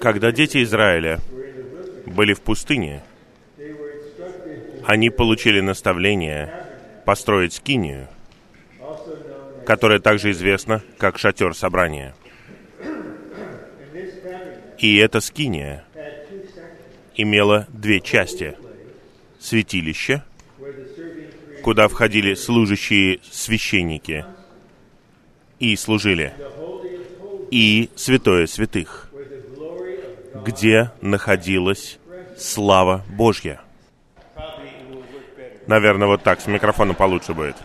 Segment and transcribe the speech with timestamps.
[0.00, 1.20] Когда дети Израиля
[2.06, 3.02] были в пустыне,
[4.84, 6.52] они получили наставление
[7.04, 8.08] построить скинию,
[9.66, 12.14] которая также известна как шатер собрания.
[14.78, 15.84] И эта скиния
[17.14, 18.56] имела две части.
[19.38, 20.22] Святилище,
[21.62, 24.24] куда входили служащие священники
[25.58, 26.34] и служили,
[27.50, 29.09] и святое святых,
[30.44, 31.98] где находилась
[32.36, 33.60] слава Божья.
[35.66, 37.56] Наверное, вот так, с микрофоном получше будет.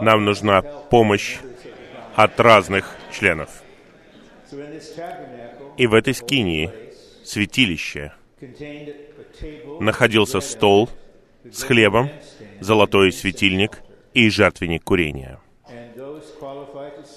[0.00, 1.38] Нам нужна помощь
[2.14, 3.50] от разных членов.
[5.76, 6.72] И в этой скинии,
[7.24, 8.12] святилище,
[9.80, 10.88] находился стол
[11.44, 12.10] с хлебом,
[12.60, 13.82] золотой светильник
[14.14, 15.38] и жертвенник курения.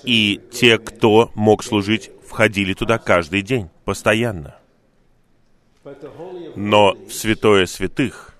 [0.03, 4.55] И те, кто мог служить, входили туда каждый день, постоянно.
[6.55, 8.35] Но в святое святых,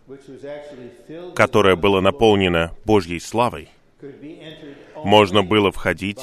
[1.36, 3.70] которое было наполнено Божьей славой,
[5.03, 6.22] можно было входить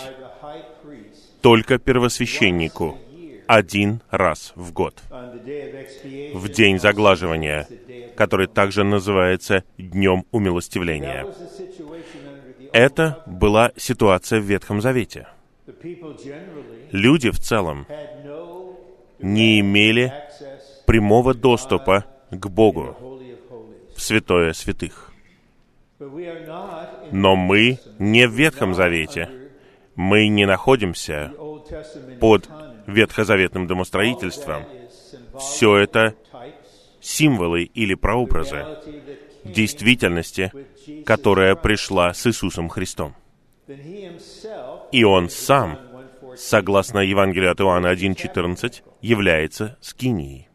[1.40, 2.98] только первосвященнику
[3.46, 7.68] один раз в год, в день заглаживания,
[8.16, 11.26] который также называется Днем Умилостивления.
[12.72, 15.28] Это была ситуация в Ветхом Завете.
[16.92, 17.86] Люди в целом
[19.18, 20.12] не имели
[20.86, 22.96] прямого доступа к Богу
[23.96, 25.12] в святое святых.
[25.98, 29.30] Но мы не в Ветхом Завете.
[29.94, 31.32] Мы не находимся
[32.20, 32.48] под
[32.86, 34.64] ветхозаветным домостроительством.
[35.38, 36.14] Все это
[37.00, 38.64] символы или прообразы
[39.44, 40.52] действительности,
[41.04, 43.14] которая пришла с Иисусом Христом.
[44.92, 45.78] И Он сам,
[46.36, 50.48] согласно Евангелию от Иоанна 1.14, является скинией.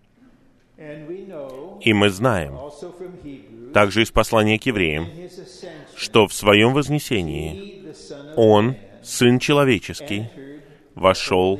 [1.81, 2.57] И мы знаем,
[3.73, 5.07] также из послания к евреям,
[5.95, 7.85] что в своем вознесении
[8.35, 10.29] Он, Сын Человеческий,
[10.95, 11.59] вошел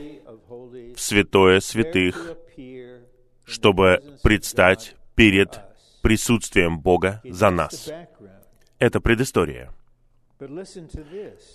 [0.96, 2.36] в святое святых,
[3.46, 5.60] чтобы предстать перед
[6.02, 7.90] присутствием Бога за нас.
[8.80, 9.72] Это предыстория.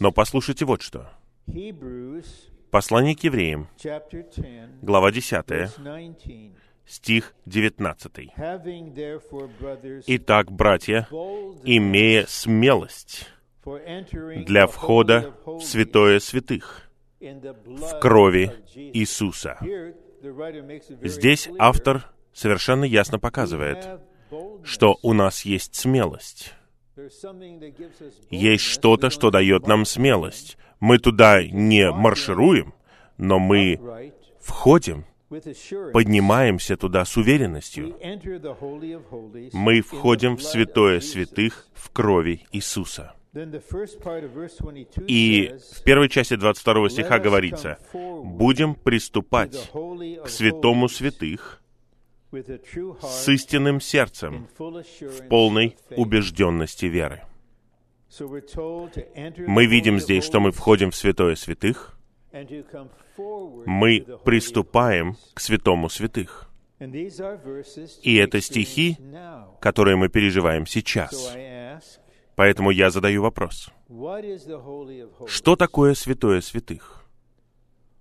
[0.01, 1.11] Но послушайте вот что.
[2.71, 3.69] Послание к евреям,
[4.83, 5.45] глава 10,
[6.87, 8.13] стих 19.
[10.07, 11.09] «Итак, братья,
[11.65, 13.29] имея смелость
[13.65, 16.89] для входа в святое святых,
[17.21, 19.59] в крови Иисуса».
[21.03, 24.01] Здесь автор совершенно ясно показывает,
[24.65, 26.53] что у нас есть смелость.
[28.31, 30.57] Есть что-то, что дает нам смелость.
[30.81, 32.75] Мы туда не маршируем,
[33.19, 35.05] но мы входим
[35.93, 37.97] поднимаемся туда с уверенностью.
[39.53, 43.15] Мы входим в святое святых в крови Иисуса.
[45.07, 49.71] И в первой части 22 стиха говорится, «Будем приступать
[50.25, 51.63] к святому святых
[53.03, 57.23] с истинным сердцем, в полной убежденности веры».
[58.19, 61.97] Мы видим здесь, что мы входим в святое святых,
[63.67, 66.49] мы приступаем к святому святых.
[66.79, 68.99] И это стихи,
[69.61, 71.35] которые мы переживаем сейчас.
[72.35, 73.71] Поэтому я задаю вопрос.
[75.27, 77.07] Что такое святое святых?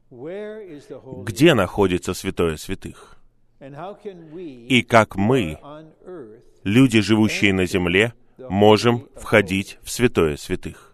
[0.09, 3.14] Где находится святое святых?
[3.59, 5.57] И как мы,
[6.63, 10.93] люди, живущие на земле, можем входить в святое святых?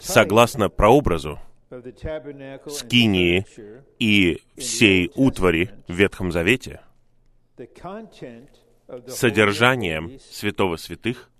[0.00, 1.38] Согласно прообразу,
[2.68, 3.46] скинии
[3.98, 6.80] и всей утвари в Ветхом Завете,
[9.08, 11.30] содержанием святого святых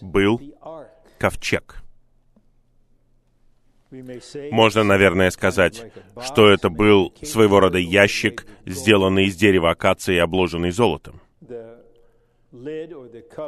[0.00, 0.40] был
[1.18, 1.82] ковчег.
[4.50, 5.92] Можно, наверное, сказать,
[6.22, 11.20] что это был своего рода ящик, сделанный из дерева акации и обложенный золотом.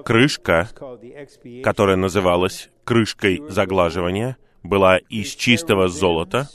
[0.04, 0.68] Крышка,
[1.62, 6.48] которая называлась крышкой заглаживания, была из чистого золота.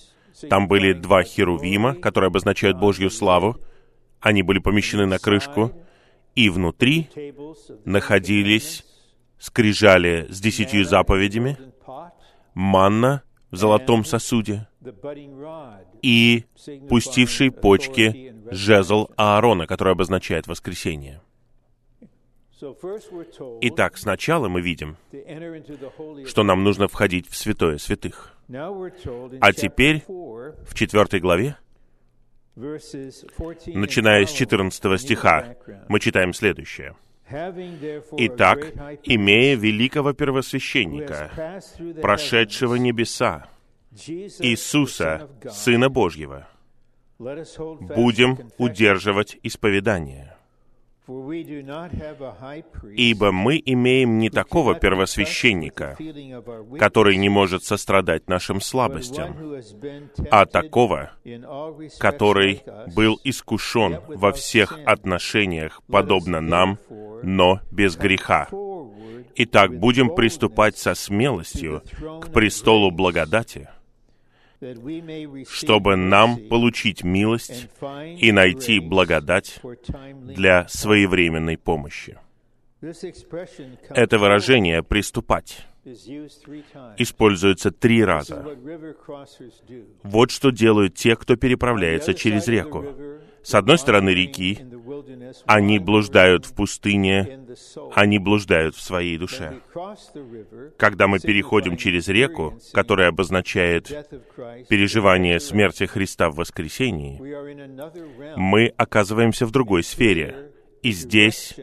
[0.50, 3.57] Там были два херувима, которые обозначают Божью славу.
[4.19, 5.71] Они были помещены на крышку.
[6.35, 7.09] И внутри
[7.83, 8.85] находились
[9.39, 11.57] скрижали с десятью заповедями,
[12.53, 14.67] манна в золотом сосуде
[16.01, 16.45] и
[16.89, 21.21] пустивший почки жезл Аарона, который обозначает воскресение.
[23.61, 24.97] Итак, сначала мы видим,
[26.25, 28.33] что нам нужно входить в святое святых.
[28.49, 31.57] А теперь в четвертой главе,
[32.55, 35.55] начиная с 14 стиха,
[35.88, 36.95] мы читаем следующее.
[37.29, 38.59] Итак,
[39.03, 41.62] имея великого первосвященника,
[42.01, 43.50] прошедшего небеса,
[43.91, 46.47] Иисуса, Сына Божьего,
[47.19, 50.37] будем удерживать исповедание.
[52.95, 55.98] Ибо мы имеем не такого первосвященника,
[56.77, 59.36] который не может сострадать нашим слабостям,
[60.30, 61.12] а такого,
[61.98, 62.63] который
[62.94, 66.77] был искушен во всех отношениях, подобно нам,
[67.24, 68.50] но без греха.
[69.36, 71.83] Итак, будем приступать со смелостью
[72.21, 73.69] к престолу благодати,
[75.48, 77.68] чтобы нам получить милость
[78.18, 79.62] и найти благодать
[80.21, 82.18] для своевременной помощи.
[83.89, 85.65] Это выражение «приступать»
[86.98, 88.45] используется три раза.
[90.04, 92.86] Вот что делают те, кто переправляется через реку.
[93.47, 94.59] С одной стороны реки,
[95.45, 97.45] они блуждают в пустыне,
[97.94, 99.61] они блуждают в своей душе.
[100.75, 103.88] Когда мы переходим через реку, которая обозначает
[104.67, 107.21] переживание смерти Христа в воскресении,
[108.35, 110.51] мы оказываемся в другой сфере.
[110.83, 111.55] И здесь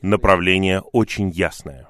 [0.00, 1.86] направление очень ясное.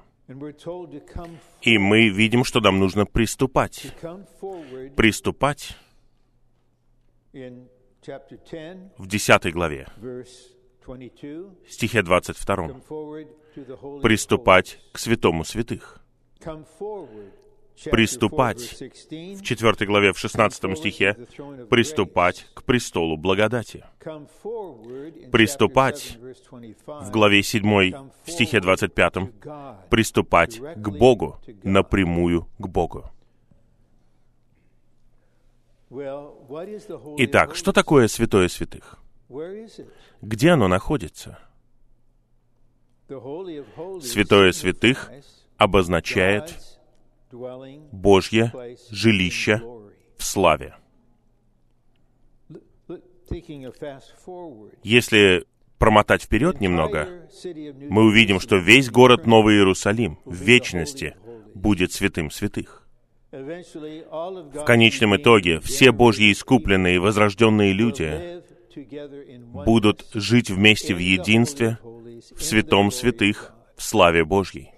[1.61, 3.95] И мы видим, что нам нужно приступать.
[4.97, 5.77] Приступать
[8.97, 9.87] в 10 главе,
[11.67, 12.67] стихе 22,
[14.01, 16.01] приступать к святому святых.
[17.85, 21.15] Приступать, в 4 главе, в 16 стихе,
[21.69, 23.85] приступать к престолу благодати.
[25.31, 26.17] Приступать,
[26.87, 27.93] в главе 7,
[28.25, 29.13] в стихе 25,
[29.89, 33.09] приступать к Богу, напрямую к Богу.
[35.89, 38.99] Итак, что такое святое святых?
[40.21, 41.39] Где оно находится?
[43.07, 45.11] Святое святых
[45.57, 46.55] обозначает
[47.31, 48.53] Божье
[48.91, 49.61] жилище
[50.17, 50.75] в славе.
[54.83, 55.45] Если
[55.77, 57.27] промотать вперед немного,
[57.89, 61.15] мы увидим, что весь город Новый Иерусалим в вечности
[61.55, 62.88] будет святым святых.
[63.31, 68.41] В конечном итоге все Божьи искупленные и возрожденные люди
[69.65, 74.71] будут жить вместе в единстве, в святом святых, в славе Божьей.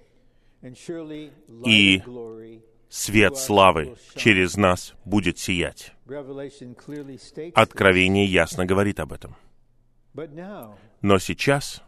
[1.66, 2.02] И
[2.90, 5.94] свет славы через нас будет сиять.
[7.56, 9.38] Откровение ясно говорит об этом.
[11.02, 11.82] Но сейчас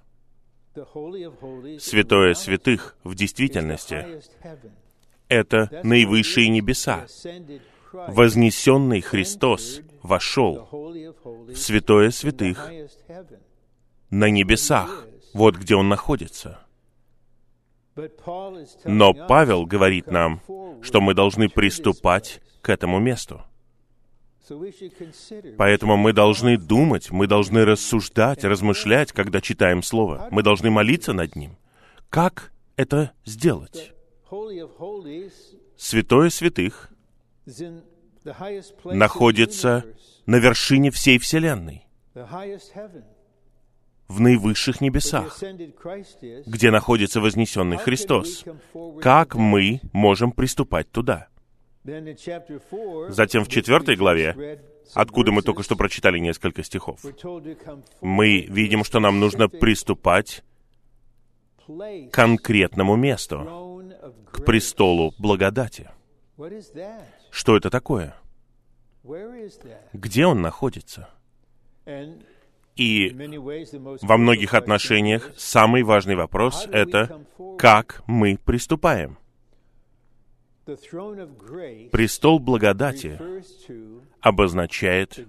[0.73, 4.21] святое святых в действительности
[5.27, 7.05] это наивысшие небеса.
[7.91, 10.67] Вознесенный Христос вошел
[11.23, 12.69] в святое святых
[14.09, 16.59] на небесах, вот где Он находится.
[18.85, 20.41] Но Павел говорит нам,
[20.81, 23.41] что мы должны приступать к этому месту.
[25.57, 30.27] Поэтому мы должны думать, мы должны рассуждать, размышлять, когда читаем Слово.
[30.31, 31.57] Мы должны молиться над ним.
[32.09, 33.92] Как это сделать?
[35.77, 36.89] Святое святых
[38.85, 39.85] находится
[40.25, 41.85] на вершине всей Вселенной,
[44.07, 45.39] в наивысших небесах,
[46.45, 48.45] где находится вознесенный Христос.
[49.01, 51.27] Как мы можем приступать туда?
[51.83, 54.61] Затем в четвертой главе,
[54.93, 57.01] откуда мы только что прочитали несколько стихов,
[58.01, 60.43] мы видим, что нам нужно приступать
[61.67, 63.62] к конкретному месту,
[64.31, 65.89] к престолу благодати.
[67.29, 68.15] Что это такое?
[69.93, 71.09] Где он находится?
[72.75, 73.09] И
[74.01, 77.21] во многих отношениях самый важный вопрос— это
[77.57, 79.17] как мы приступаем.
[80.65, 83.19] Престол благодати
[84.21, 85.19] обозначает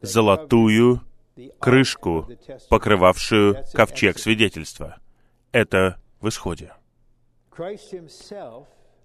[0.00, 1.00] золотую
[1.58, 2.28] крышку,
[2.70, 4.98] покрывавшую ковчег свидетельства.
[5.50, 6.72] Это в исходе.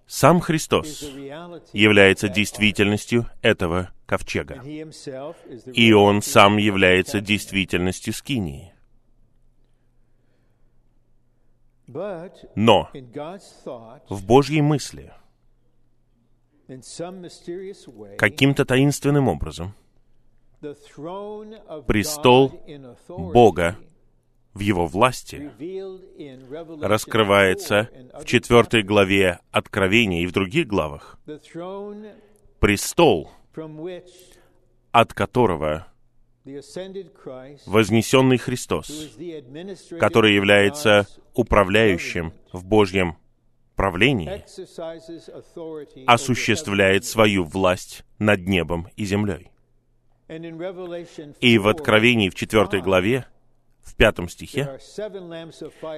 [0.07, 1.01] Сам Христос
[1.71, 4.63] является действительностью этого ковчега.
[5.73, 8.73] И Он сам является действительностью Скинии.
[12.55, 12.89] Но
[14.09, 15.13] в Божьей мысли
[18.17, 19.73] каким-то таинственным образом
[21.87, 22.61] престол
[23.07, 23.77] Бога
[24.53, 25.51] в Его власти
[26.81, 31.19] раскрывается в четвертой главе Откровения и в других главах.
[32.59, 33.31] Престол,
[34.91, 35.87] от которого
[37.65, 39.09] вознесенный Христос,
[39.99, 43.17] который является управляющим в Божьем
[43.75, 44.43] правлении,
[46.05, 49.51] осуществляет свою власть над небом и землей.
[51.39, 53.25] И в Откровении в четвертой главе,
[53.89, 54.79] в пятом стихе,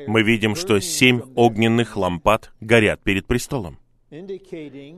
[0.07, 3.77] мы видим, что семь огненных лампад горят перед престолом.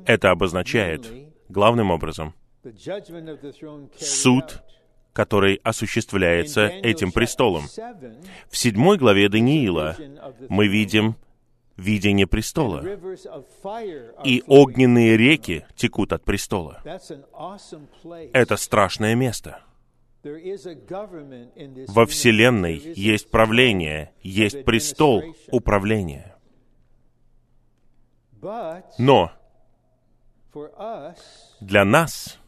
[0.05, 1.11] Это обозначает,
[1.49, 2.33] главным образом,
[3.99, 4.63] суд,
[5.11, 7.65] который осуществляется этим престолом.
[8.49, 9.95] В седьмой главе Даниила
[10.49, 11.15] мы видим
[11.77, 12.83] видение престола.
[14.23, 16.81] И огненные реки текут от престола.
[18.33, 19.61] Это страшное место.
[20.23, 26.35] Во Вселенной есть правление, есть престол управления.
[28.97, 29.31] Но
[31.59, 32.39] для нас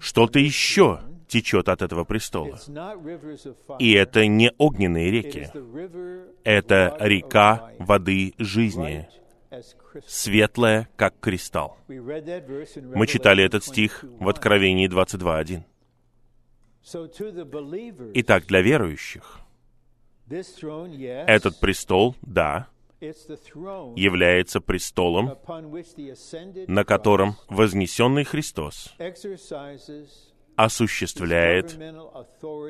[0.00, 2.58] что-то еще течет от этого престола.
[3.78, 5.50] И это не огненные реки.
[6.44, 9.08] Это река воды жизни,
[10.06, 11.76] светлая, как кристалл.
[11.88, 15.62] Мы читали этот стих в Откровении 22.1.
[18.14, 19.40] Итак, для верующих
[20.28, 22.68] этот престол, да,
[23.00, 25.36] является престолом,
[26.66, 28.94] на котором вознесенный Христос
[30.56, 31.78] осуществляет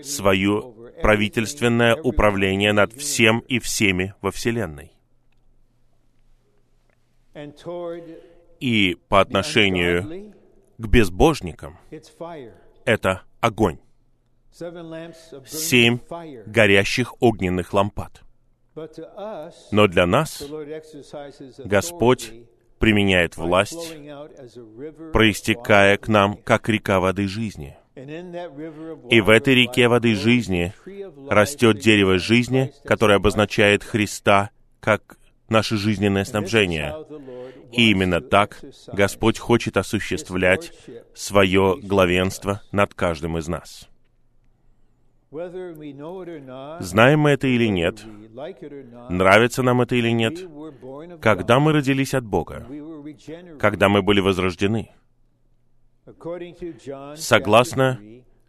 [0.04, 4.97] свое правительственное управление над всем и всеми во Вселенной.
[8.60, 10.34] И по отношению
[10.78, 11.78] к безбожникам
[12.84, 13.78] это огонь.
[15.46, 15.98] Семь
[16.46, 18.22] горящих огненных лампад.
[19.72, 20.42] Но для нас
[21.58, 22.32] Господь
[22.78, 23.96] применяет власть,
[25.12, 27.76] проистекая к нам, как река воды жизни.
[29.10, 30.72] И в этой реке воды жизни
[31.28, 35.18] растет дерево жизни, которое обозначает Христа как
[35.48, 36.94] наше жизненное снабжение.
[37.72, 38.60] И именно так
[38.92, 40.72] Господь хочет осуществлять
[41.14, 43.88] свое главенство над каждым из нас.
[45.30, 48.02] Знаем мы это или нет,
[49.10, 50.40] нравится нам это или нет,
[51.20, 52.66] когда мы родились от Бога,
[53.58, 54.90] когда мы были возрождены,
[57.14, 58.00] согласно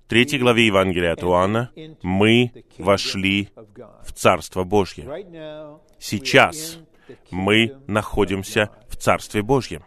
[0.10, 3.50] третьей главе Евангелия от Иоанна, мы вошли
[4.04, 5.06] в Царство Божье.
[6.00, 6.80] Сейчас
[7.32, 9.84] мы находимся в Царстве Божьем.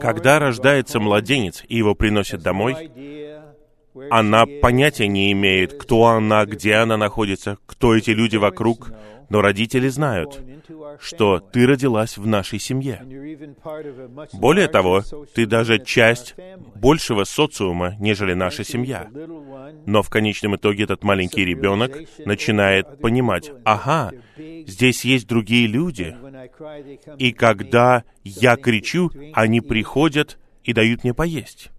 [0.00, 2.90] Когда рождается младенец и его приносят домой,
[4.10, 8.90] она понятия не имеет, кто она, где она находится, кто эти люди вокруг,
[9.28, 10.40] но родители знают,
[11.00, 13.02] что ты родилась в нашей семье.
[14.32, 15.02] Более того,
[15.34, 16.34] ты даже часть
[16.74, 19.08] большего социума, нежели наша семья.
[19.86, 26.16] Но в конечном итоге этот маленький ребенок начинает понимать, ага, здесь есть другие люди,
[27.18, 31.70] и когда я кричу, они приходят и дают мне поесть.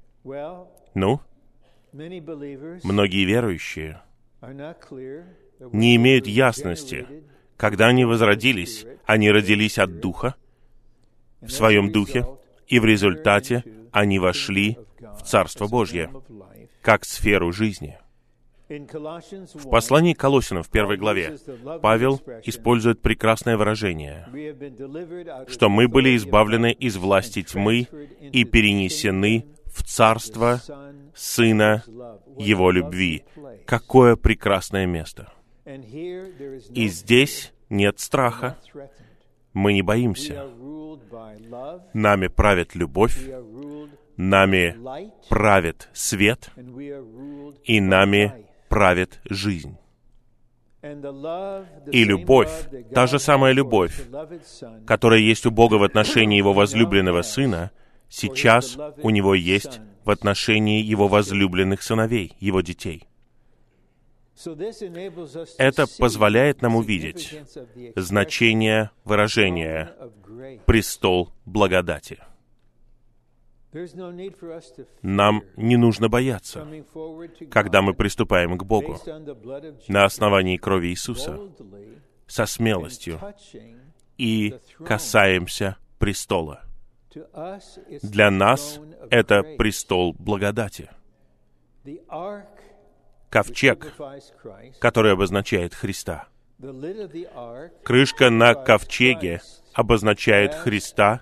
[0.95, 1.21] Ну,
[1.91, 4.01] Многие верующие
[5.74, 7.08] не имеют ясности,
[7.58, 10.36] когда они возродились, они родились от Духа,
[11.41, 12.25] в своем Духе,
[12.67, 16.12] и в результате они вошли в Царство Божье,
[16.81, 17.98] как сферу жизни.
[18.69, 21.38] В послании к Колосинам в первой главе
[21.81, 24.27] Павел использует прекрасное выражение,
[25.48, 27.88] что мы были избавлены из власти тьмы
[28.31, 30.61] и перенесены в царство
[31.15, 31.83] Сына
[32.38, 33.23] Его любви.
[33.65, 35.31] Какое прекрасное место!
[36.73, 38.57] И здесь нет страха.
[39.53, 40.47] Мы не боимся.
[41.93, 43.19] Нами правит любовь,
[44.17, 44.75] нами
[45.29, 46.49] правит свет,
[47.63, 49.77] и нами правит жизнь.
[51.91, 52.51] И любовь,
[52.93, 54.01] та же самая любовь,
[54.88, 57.71] которая есть у Бога в отношении Его возлюбленного Сына,
[58.09, 63.07] сейчас у Него есть в отношении Его возлюбленных сыновей, Его детей.
[65.57, 67.37] Это позволяет нам увидеть
[67.95, 69.93] значение выражения
[70.65, 72.19] «престол благодати».
[75.03, 76.67] Нам не нужно бояться,
[77.51, 78.97] когда мы приступаем к Богу
[79.87, 81.39] на основании крови Иисуса
[82.25, 83.19] со смелостью
[84.17, 86.68] и касаемся престола.
[88.01, 90.89] Для нас это престол благодати.
[93.29, 93.93] ковчег,
[94.79, 96.27] который обозначает Христа.
[97.83, 99.41] Крышка на ковчеге
[99.73, 101.21] обозначает Христа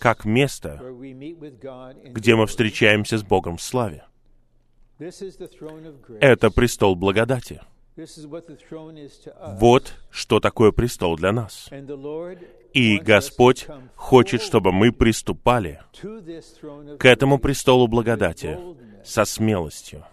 [0.00, 0.80] как место,
[2.04, 4.04] где мы встречаемся с Богом в славе.
[4.98, 7.60] Это престол благодати.
[9.58, 11.70] Вот что такое престол для нас.
[12.74, 15.80] И Господь хочет, чтобы мы приступали
[16.98, 18.58] к этому престолу благодати
[19.02, 20.04] со смелостью.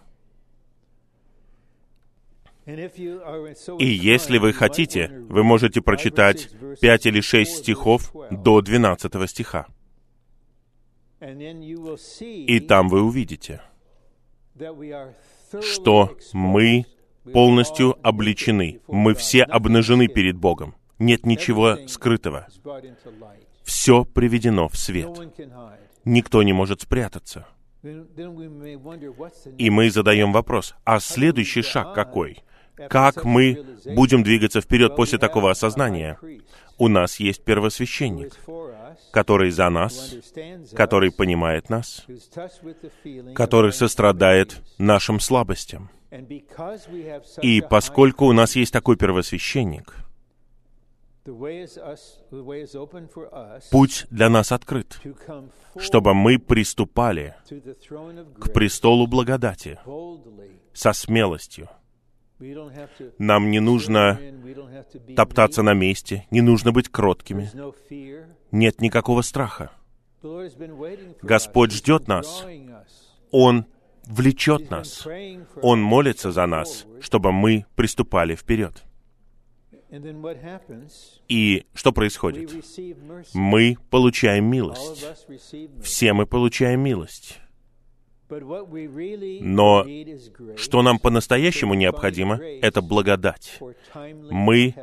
[2.66, 6.48] И если вы хотите, вы можете прочитать
[6.80, 9.66] пять или шесть стихов до 12 стиха.
[11.20, 13.60] И там вы увидите,
[15.60, 16.86] что мы
[17.32, 18.80] полностью обличены.
[18.88, 20.74] Мы все обнажены перед Богом.
[20.98, 22.46] Нет ничего скрытого.
[23.62, 25.18] Все приведено в свет.
[26.04, 27.46] Никто не может спрятаться.
[29.58, 32.38] И мы задаем вопрос, а следующий шаг какой?
[32.88, 36.18] Как мы будем двигаться вперед после такого осознания?
[36.78, 38.34] У нас есть первосвященник,
[39.14, 40.16] который за нас,
[40.74, 42.04] который понимает нас,
[43.36, 45.88] который сострадает нашим слабостям.
[47.40, 49.94] И поскольку у нас есть такой первосвященник,
[53.70, 55.00] путь для нас открыт,
[55.78, 57.36] чтобы мы приступали
[58.40, 59.78] к престолу благодати
[60.72, 61.68] со смелостью,
[63.18, 64.18] нам не нужно
[65.16, 67.50] топтаться на месте, не нужно быть кроткими.
[68.50, 69.70] Нет никакого страха.
[71.22, 72.44] Господь ждет нас.
[73.30, 73.66] Он
[74.04, 75.06] влечет нас.
[75.62, 78.84] Он молится за нас, чтобы мы приступали вперед.
[81.28, 82.52] И что происходит?
[83.32, 85.06] Мы получаем милость.
[85.82, 87.38] Все мы получаем милость.
[88.30, 89.86] Но
[90.56, 93.60] что нам по-настоящему необходимо, это благодать.
[94.30, 94.74] Мы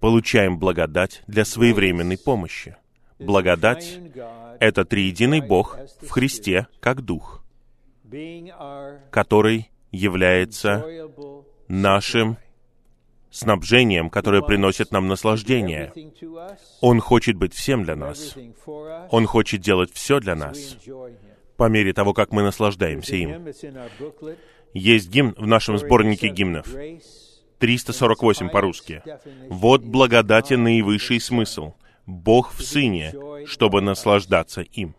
[0.00, 2.76] получаем благодать для своевременной помощи.
[3.18, 3.98] Благодать—
[4.60, 7.44] это триединый Бог в Христе как Дух,
[9.10, 10.86] который является
[11.68, 12.38] нашим
[13.30, 15.92] снабжением, которое приносит нам наслаждение.
[16.80, 18.36] Он хочет быть всем для нас.
[19.10, 20.76] Он хочет делать все для нас
[21.60, 23.46] по мере того, как мы наслаждаемся им.
[24.72, 26.66] Есть гимн в нашем сборнике гимнов.
[27.58, 29.02] 348 по-русски.
[29.50, 31.74] «Вот благодати наивысший смысл.
[32.06, 33.12] Бог в Сыне,
[33.44, 34.94] чтобы наслаждаться им».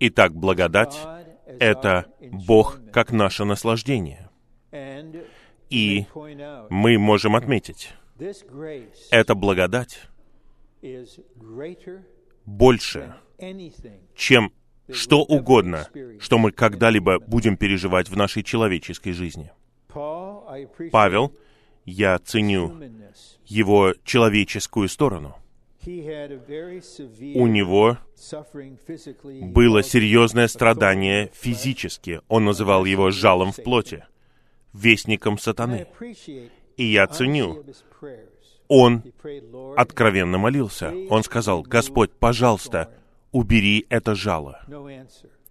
[0.00, 0.98] Итак, благодать—
[1.60, 4.30] это Бог как наше наслаждение.
[5.68, 6.06] И
[6.70, 7.90] мы можем отметить,
[9.10, 10.00] эта благодать
[12.46, 13.14] больше,
[14.16, 14.50] чем
[14.90, 15.88] что угодно,
[16.20, 19.50] что мы когда-либо будем переживать в нашей человеческой жизни.
[20.90, 21.32] Павел,
[21.84, 22.74] я ценю
[23.46, 25.36] его человеческую сторону.
[25.86, 27.98] У него
[29.42, 32.20] было серьезное страдание физически.
[32.28, 34.04] Он называл его жалом в плоти,
[34.72, 35.86] вестником сатаны.
[36.76, 37.64] И я ценю,
[38.68, 39.02] он
[39.76, 40.92] откровенно молился.
[41.10, 42.90] Он сказал, «Господь, пожалуйста,
[43.34, 44.60] убери это жало.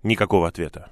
[0.03, 0.91] Никакого ответа.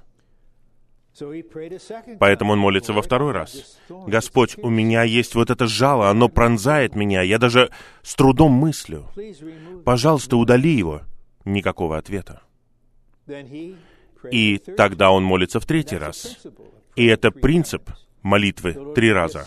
[2.20, 3.78] Поэтому он молится во второй раз.
[3.88, 7.70] Господь, у меня есть вот это жало, оно пронзает меня, я даже
[8.02, 9.08] с трудом мыслю.
[9.84, 11.02] Пожалуйста, удали его.
[11.44, 12.42] Никакого ответа.
[14.30, 16.38] И тогда он молится в третий раз.
[16.94, 17.90] И это принцип
[18.22, 19.46] молитвы три раза.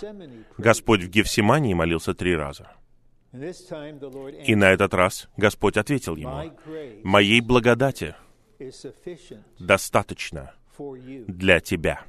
[0.58, 2.72] Господь в Гефсимании молился три раза.
[4.46, 6.52] И на этот раз Господь ответил ему,
[7.04, 8.16] «Моей благодати
[9.60, 10.54] достаточно
[11.28, 12.02] для тебя.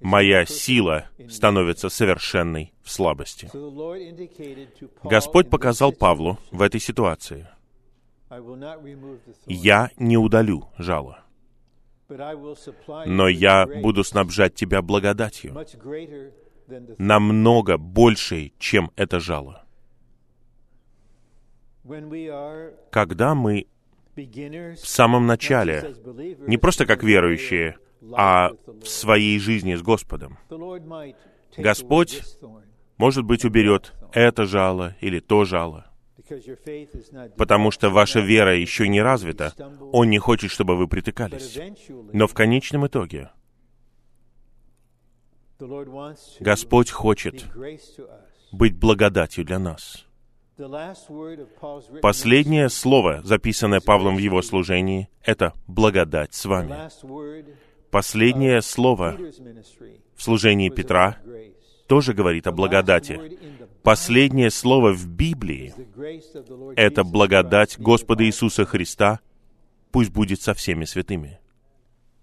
[0.00, 3.50] Моя сила становится совершенной в слабости».
[5.04, 7.48] Господь показал Павлу в этой ситуации,
[9.46, 11.24] «Я не удалю жало,
[13.06, 15.54] но я буду снабжать тебя благодатью,
[16.98, 19.64] намного большей, чем это жало.
[22.90, 23.66] Когда мы
[24.14, 25.94] в самом начале,
[26.46, 27.76] не просто как верующие,
[28.12, 30.38] а в своей жизни с Господом,
[31.56, 32.22] Господь,
[32.98, 35.86] может быть, уберет это жало или то жало,
[37.36, 39.52] потому что ваша вера еще не развита.
[39.92, 41.58] Он не хочет, чтобы вы притыкались.
[42.12, 43.30] Но в конечном итоге
[46.40, 47.44] Господь хочет
[48.52, 50.06] быть благодатью для нас.
[52.02, 56.76] Последнее слово, записанное Павлом в его служении, это «благодать с вами».
[57.90, 59.18] Последнее слово
[60.16, 61.18] в служении Петра
[61.88, 63.20] тоже говорит о благодати.
[63.82, 65.74] Последнее слово в Библии—
[66.76, 69.20] это благодать Господа Иисуса Христа,
[69.90, 71.41] пусть будет со всеми святыми.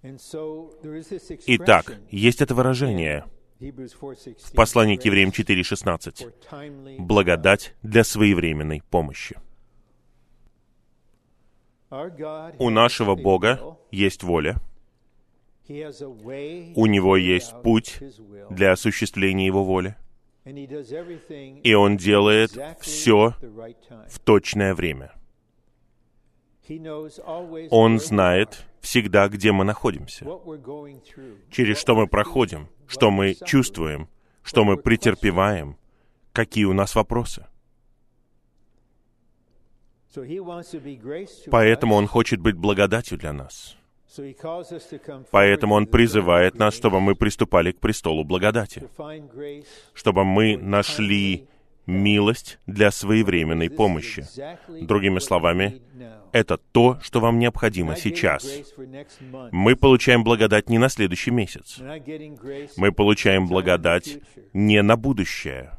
[0.02, 3.26] Итак, есть это выражение
[3.60, 7.00] в послании к евреям 4.16.
[7.00, 9.38] Благодать для своевременной помощи.
[12.60, 14.62] У нашего Бога есть воля,
[15.68, 18.00] у Него есть путь
[18.50, 19.96] для осуществления Его воли,
[20.46, 23.36] и Он делает все
[24.08, 25.12] в точное время.
[27.72, 30.26] Он знает всегда, где мы находимся,
[31.52, 34.08] через что мы проходим, что мы чувствуем,
[34.44, 35.78] что мы претерпеваем,
[36.32, 37.46] какие у нас вопросы.
[41.52, 43.76] Поэтому Он хочет быть благодатью для нас.
[45.32, 48.90] Поэтому Он призывает нас, чтобы мы приступали к престолу благодати,
[49.94, 51.48] чтобы мы нашли
[51.86, 54.26] милость для своевременной помощи.
[54.82, 55.82] Другими словами,
[56.32, 58.48] это то, что вам необходимо сейчас.
[59.52, 61.80] Мы получаем благодать не на следующий месяц.
[62.78, 64.20] Мы получаем благодать
[64.54, 65.72] не на будущее.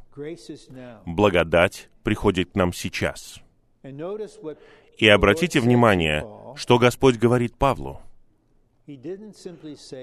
[1.06, 3.40] Благодать приходит к нам сейчас.
[4.98, 8.00] И обратите внимание, что Господь говорит Павлу.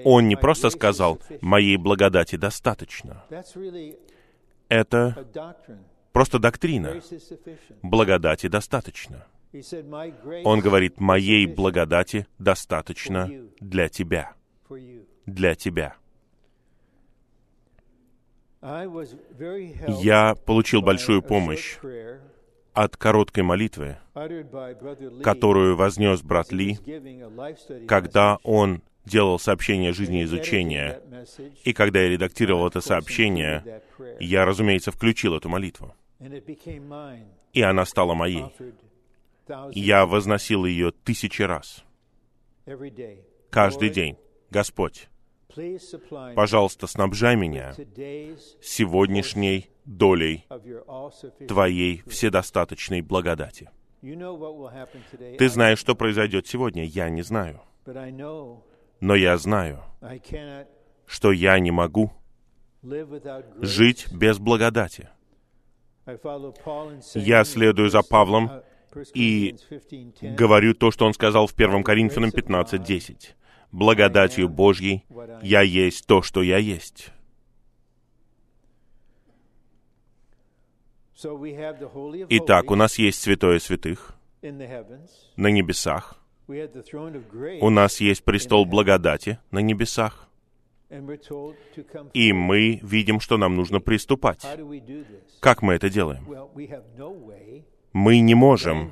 [0.04, 3.24] Он не просто сказал, «Моей благодати достаточно».
[4.68, 5.26] Это
[6.12, 7.00] просто доктрина.
[7.82, 9.26] Благодати достаточно.
[10.44, 13.30] Он говорит, моей благодати достаточно
[13.60, 14.34] для тебя.
[15.26, 15.96] Для тебя.
[18.60, 21.78] Я получил большую помощь
[22.74, 23.98] от короткой молитвы,
[25.22, 26.78] которую вознес брат Ли,
[27.86, 31.00] когда он делал сообщение жизнеизучения,
[31.64, 33.82] и когда я редактировал это сообщение,
[34.20, 35.94] я, разумеется, включил эту молитву.
[37.52, 38.44] И она стала моей.
[39.72, 41.84] Я возносил ее тысячи раз.
[43.50, 44.18] Каждый день.
[44.50, 45.08] Господь,
[46.34, 47.74] пожалуйста, снабжай меня
[48.62, 50.46] сегодняшней долей
[51.46, 53.70] Твоей вседостаточной благодати.
[54.00, 57.60] Ты знаешь, что произойдет сегодня, я не знаю.
[59.00, 59.82] Но я знаю,
[61.06, 62.12] что я не могу
[63.60, 65.08] жить без благодати.
[67.14, 68.50] Я следую за Павлом
[69.14, 69.56] и
[70.22, 73.34] говорю то, что он сказал в 1 Коринфянам 15.10.
[73.70, 75.04] «Благодатью Божьей
[75.42, 77.12] я есть то, что я есть».
[82.30, 86.20] Итак, у нас есть Святое Святых на небесах.
[87.60, 90.28] У нас есть престол благодати на небесах.
[92.14, 94.46] И мы видим, что нам нужно приступать.
[95.40, 96.24] Как мы это делаем?
[97.92, 98.90] Мы не можем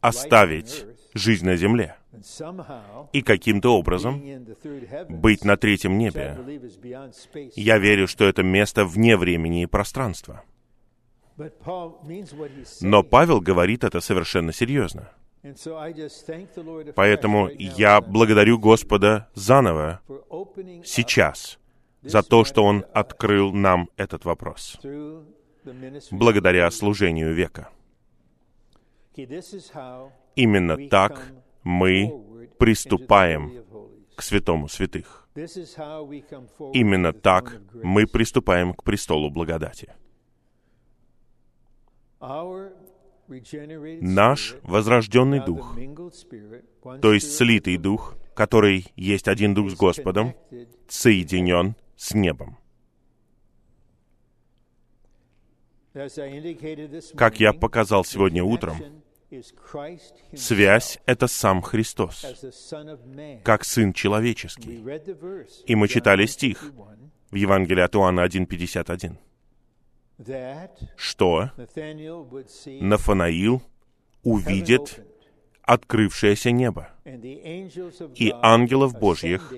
[0.00, 1.96] оставить жизнь на земле
[3.12, 4.22] и каким-то образом
[5.08, 6.38] быть на третьем небе.
[7.56, 10.42] Я верю, что это место вне времени и пространства.
[12.80, 15.10] Но Павел говорит это совершенно серьезно.
[16.94, 20.00] Поэтому я благодарю Господа заново,
[20.84, 21.58] сейчас,
[22.02, 24.78] за то, что Он открыл нам этот вопрос,
[26.10, 27.68] благодаря служению века.
[30.36, 33.64] Именно так мы приступаем
[34.16, 35.28] к святому святых.
[36.72, 39.92] Именно так мы приступаем к престолу благодати.
[44.00, 45.76] Наш возрожденный дух,
[47.00, 50.34] то есть слитый дух, который есть один дух с Господом,
[50.88, 52.58] соединен с небом.
[57.16, 59.03] Как я показал сегодня утром,
[60.34, 62.24] связь— это сам Христос,
[63.42, 64.84] как Сын Человеческий.
[65.66, 66.72] И мы читали стих
[67.30, 69.16] в Евангелии от Иоанна 1.51
[70.96, 71.50] что
[72.66, 73.62] Нафанаил
[74.22, 75.04] увидит
[75.62, 79.52] открывшееся небо и ангелов Божьих,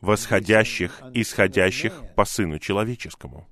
[0.00, 3.46] восходящих и сходящих по Сыну Человеческому.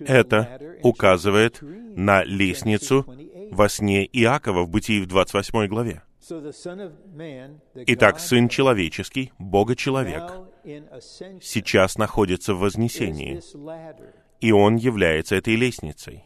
[0.00, 3.04] Это указывает на лестницу
[3.50, 6.02] во сне Иакова в Бытии в 28 главе.
[7.74, 10.22] Итак, Сын Человеческий, Бога-человек,
[11.40, 13.40] сейчас находится в вознесении.
[14.40, 16.24] И Он является этой лестницей,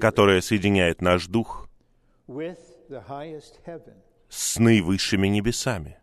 [0.00, 1.68] которая соединяет наш дух
[4.28, 5.98] с наивысшими небесами.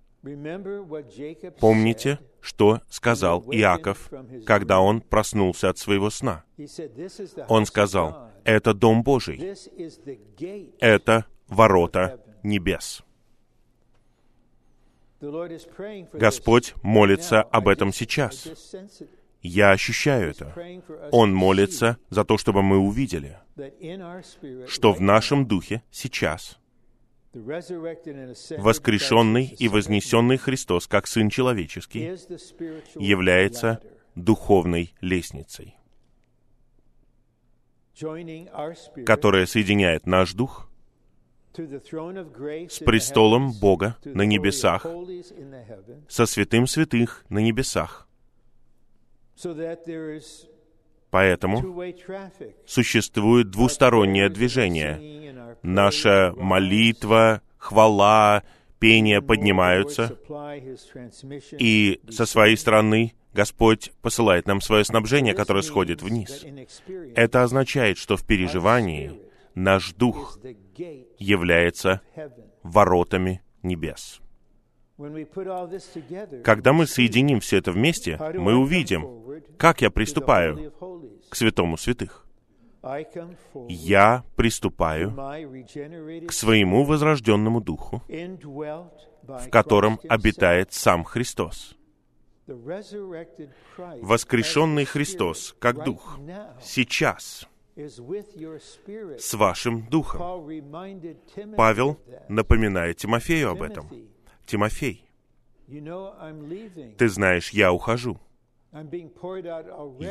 [1.60, 4.10] Помните, что сказал Иаков,
[4.46, 6.44] когда он проснулся от своего сна?
[6.58, 11.26] He said, "This is the Он сказал, это дом Божий, This is the gate." это
[11.48, 13.04] ворота небес.
[16.14, 18.48] Господь молится об этом сейчас.
[19.42, 20.54] Я ощущаю это.
[21.12, 23.40] Он молится за то, чтобы мы увидели,
[24.68, 26.60] что в нашем духе сейчас
[27.34, 32.16] воскрешенный и вознесенный Христос, как Сын Человеческий,
[32.96, 33.82] является
[34.16, 35.76] духовной лестницей,
[39.06, 40.70] которая соединяет наш дух
[41.56, 44.86] с престолом Бога на небесах,
[46.08, 48.08] со святым святых на небесах.
[51.14, 51.80] Поэтому
[52.66, 55.56] существует двустороннее движение.
[55.62, 58.42] Наша молитва, хвала,
[58.80, 60.18] пение поднимаются,
[61.60, 66.46] и со своей стороны Господь посылает нам свое снабжение, которое сходит вниз.
[67.16, 69.22] Это означает, что в переживании
[69.54, 70.40] наш дух
[71.20, 72.02] является
[72.64, 74.23] воротами небес.
[76.44, 80.72] Когда мы соединим все это вместе, мы увидим, как я приступаю
[81.30, 82.28] к святому святых.
[83.70, 85.12] Я приступаю
[86.28, 91.76] к своему возрожденному духу, в котором обитает сам Христос.
[94.02, 96.20] Воскрешенный Христос, как Дух,
[96.62, 100.46] сейчас с вашим Духом.
[101.56, 103.90] Павел напоминает Тимофею об этом.
[104.46, 105.06] Тимофей,
[106.98, 108.20] ты знаешь, я ухожу.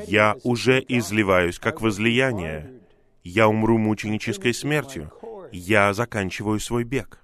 [0.06, 2.80] Я уже изливаюсь, как возлияние.
[3.22, 5.12] Я умру мученической смертью.
[5.52, 7.22] Я заканчиваю свой бег.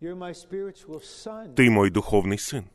[0.00, 2.68] Ты мой духовный сын.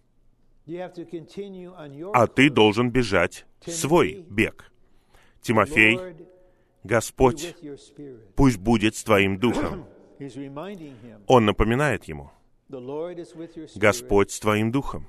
[2.14, 4.72] А ты должен бежать свой бег.
[5.42, 6.00] Тимофей,
[6.84, 7.56] Господь
[8.36, 9.86] пусть будет с твоим духом.
[11.28, 12.32] Он напоминает ему,
[13.76, 15.08] Господь с твоим духом.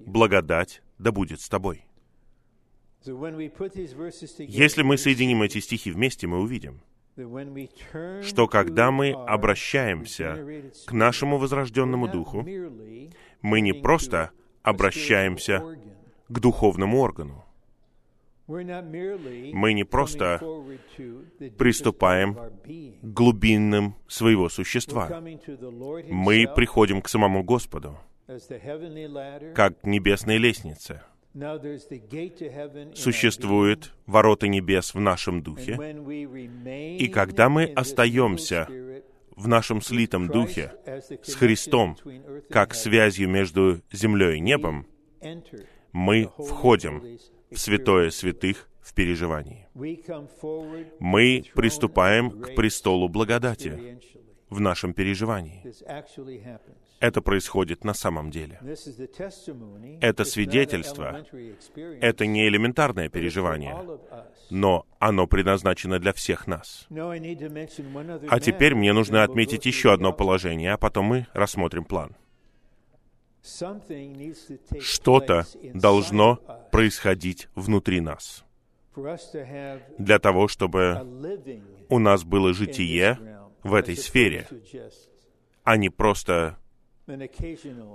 [0.00, 1.84] Благодать да будет с тобой.
[3.04, 6.80] Если мы соединим эти стихи вместе, мы увидим,
[8.22, 12.46] что когда мы обращаемся к нашему возрожденному духу,
[13.42, 14.30] мы не просто
[14.62, 15.62] обращаемся
[16.28, 17.44] к духовному органу.
[18.48, 20.40] Мы не просто
[21.58, 22.50] приступаем к
[23.02, 25.22] глубинным своего существа.
[26.08, 27.98] Мы приходим к самому Господу,
[29.54, 31.02] как к небесной лестнице.
[32.94, 35.74] Существуют ворота небес в нашем духе,
[36.98, 38.66] и когда мы остаемся
[39.36, 40.72] в нашем слитом духе
[41.22, 41.98] с Христом,
[42.48, 44.86] как связью между землей и небом,
[45.92, 47.18] мы входим
[47.50, 49.66] в святое святых в переживании.
[51.00, 53.98] Мы приступаем к престолу благодати
[54.50, 55.62] в нашем переживании.
[57.00, 58.60] Это происходит на самом деле.
[60.00, 61.24] Это свидетельство.
[62.00, 63.76] Это не элементарное переживание,
[64.50, 66.86] но оно предназначено для всех нас.
[66.90, 72.16] А теперь мне нужно отметить еще одно положение, а потом мы рассмотрим план.
[74.80, 76.36] Что-то должно
[76.70, 78.44] происходить внутри нас
[79.98, 81.06] для того, чтобы
[81.88, 83.18] у нас было житие
[83.62, 84.46] в этой сфере,
[85.64, 86.58] а не просто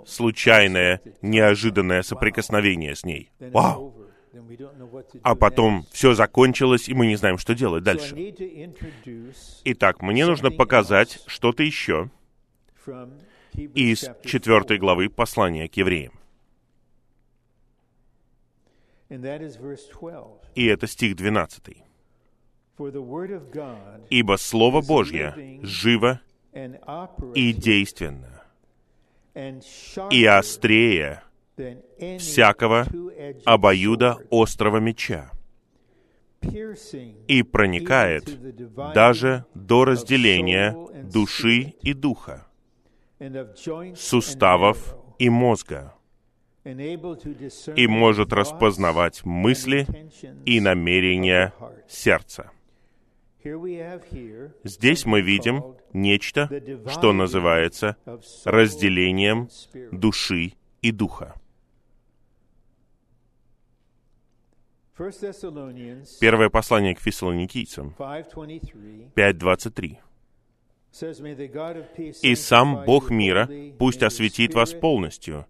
[0.06, 3.32] случайное, неожиданное соприкосновение с ней.
[3.40, 3.94] Вау!
[5.22, 8.16] А потом все закончилось, и мы не знаем, что делать дальше.
[9.66, 12.10] Итак, мне нужно показать что-то еще
[13.56, 16.14] из четвертой главы послания к евреям.
[20.56, 21.84] И это стих 12.
[24.10, 26.22] «Ибо Слово Божье живо
[27.36, 28.44] и действенно,
[30.10, 31.24] и острее
[32.18, 32.88] всякого
[33.46, 35.32] обоюда острого меча,
[37.28, 38.26] и проникает
[38.94, 42.48] даже до разделения души и духа,
[43.96, 45.94] суставов и мозга,
[46.64, 49.86] и может распознавать мысли
[50.46, 51.54] и намерения
[51.88, 52.52] сердца.
[54.64, 56.50] Здесь мы видим нечто,
[56.88, 57.98] что называется
[58.46, 59.50] разделением
[59.92, 61.36] души и духа.
[64.96, 69.98] 1 Thessalonians Первое послание к фессалоникийцам 5:23
[72.22, 75.46] «И сам Бог мира пусть осветит вас полностью,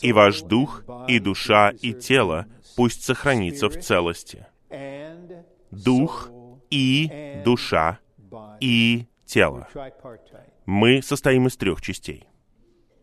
[0.00, 4.46] и ваш дух, и душа, и тело blameless." пусть сохранится в целости.
[5.72, 6.30] Дух
[6.70, 7.98] и душа
[8.60, 9.68] и тело.
[10.64, 12.28] Мы состоим из трех частей.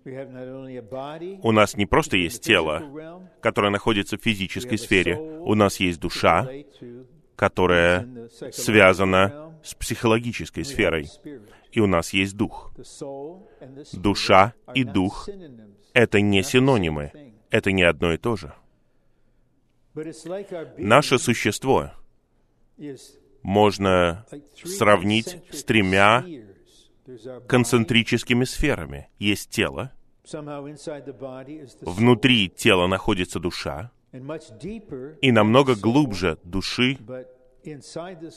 [0.06, 5.18] У нас не просто есть тело, которое находится в физической сфере.
[5.20, 6.48] У нас есть душа,
[7.36, 11.10] которая связана с психологической сферой.
[11.76, 12.72] И у нас есть дух.
[13.92, 15.28] Душа и дух
[15.94, 17.34] Это не синонимы.
[17.50, 18.54] Это не одно и то же.
[20.78, 21.92] Наше существо
[23.42, 24.26] можно
[24.64, 26.26] сравнить с тремя
[27.48, 29.10] концентрическими сферами.
[29.20, 29.92] Есть тело,
[31.82, 33.92] внутри тела находится душа,
[35.22, 36.98] и намного глубже души,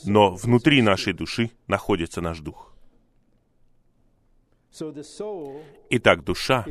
[0.05, 2.69] но внутри нашей души находится наш дух.
[5.89, 6.65] Итак, душа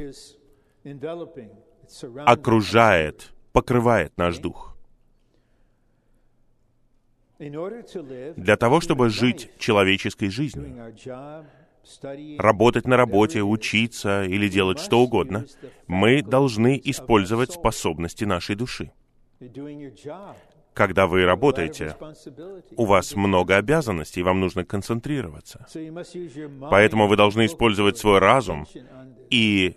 [2.27, 4.77] окружает, покрывает наш дух.
[7.39, 10.93] Для того, чтобы жить человеческой жизнью,
[12.39, 15.47] работать на работе, учиться или делать что угодно,
[15.87, 18.93] мы должны использовать способности нашей души.
[20.79, 21.97] Когда вы работаете,
[22.77, 25.67] у вас много обязанностей, вам нужно концентрироваться.
[26.71, 28.65] Поэтому вы должны использовать свой разум
[29.29, 29.75] и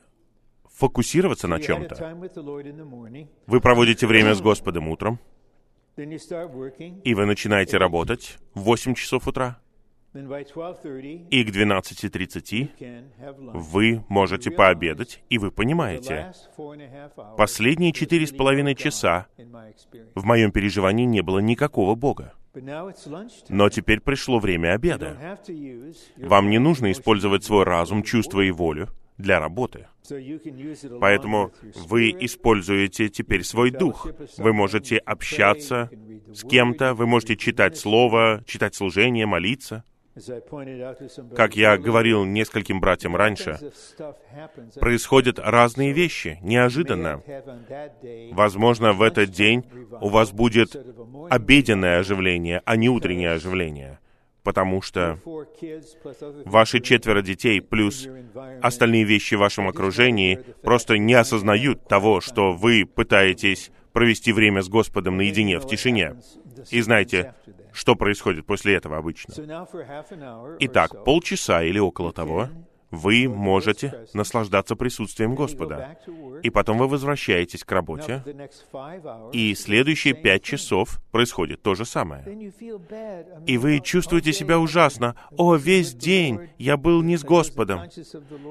[0.71, 1.95] фокусироваться на чем-то.
[3.47, 5.19] Вы проводите время с Господом утром,
[5.97, 9.70] и вы начинаете работать в 8 часов утра, then by 12:30
[10.13, 13.51] и к 12.30 you can have lunch.
[13.53, 16.33] вы можете пообедать, и вы понимаете,
[17.37, 19.27] последние четыре с половиной часа
[20.15, 22.33] в моем переживании не было никакого Бога.
[23.49, 25.39] Но теперь пришло время обеда.
[26.17, 29.87] Вам не нужно использовать свой разум, and чувства и волю для работы.
[30.99, 34.07] Поэтому вы используете теперь свой дух.
[34.37, 35.89] Вы можете общаться
[36.33, 39.85] с кем-то, вы можете читать Слово, читать служение, молиться.
[41.35, 43.59] Как я говорил нескольким братьям раньше,
[44.79, 47.23] происходят разные вещи, неожиданно.
[48.31, 49.63] Возможно, в этот день
[50.01, 50.75] у вас будет
[51.29, 53.99] обеденное оживление, а не утреннее оживление.
[54.43, 55.19] Потому что
[56.45, 58.09] ваши четверо детей плюс
[58.61, 64.69] остальные вещи в вашем окружении просто не осознают того, что вы пытаетесь провести время с
[64.69, 66.15] Господом наедине в тишине.
[66.69, 67.33] И знаете,
[67.71, 69.33] что происходит после этого обычно.
[70.59, 72.49] Итак, полчаса или около того
[72.91, 75.97] вы можете наслаждаться присутствием Господа.
[76.43, 78.23] И потом вы возвращаетесь к работе,
[79.31, 82.23] и следующие пять часов происходит то же самое.
[83.47, 85.15] И вы all- чувствуете all себя ужасно.
[85.37, 87.81] О, весь день я был не с Господом.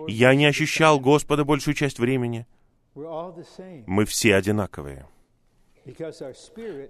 [0.08, 2.46] Я не ощущал Господа большую часть времени.
[3.86, 5.06] Мы все одинаковые.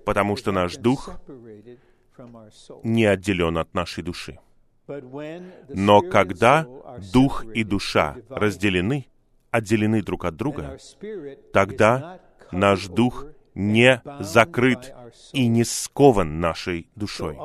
[0.04, 1.10] Потому что наш дух
[2.82, 4.38] не отделен от нашей души.
[5.68, 6.66] Но когда
[7.12, 9.06] дух и душа разделены,
[9.50, 10.78] отделены друг от друга,
[11.52, 14.94] тогда наш дух не закрыт
[15.32, 17.38] и не скован нашей душой.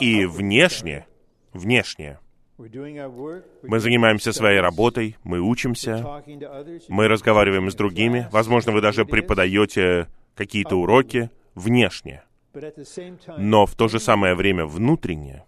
[0.00, 1.06] И внешне,
[1.52, 2.18] внешне,
[2.58, 6.22] мы занимаемся своей работой, мы учимся,
[6.88, 12.22] мы разговариваем с другими, возможно, вы даже преподаете какие-то уроки внешне,
[13.38, 15.44] но в то же самое время внутренне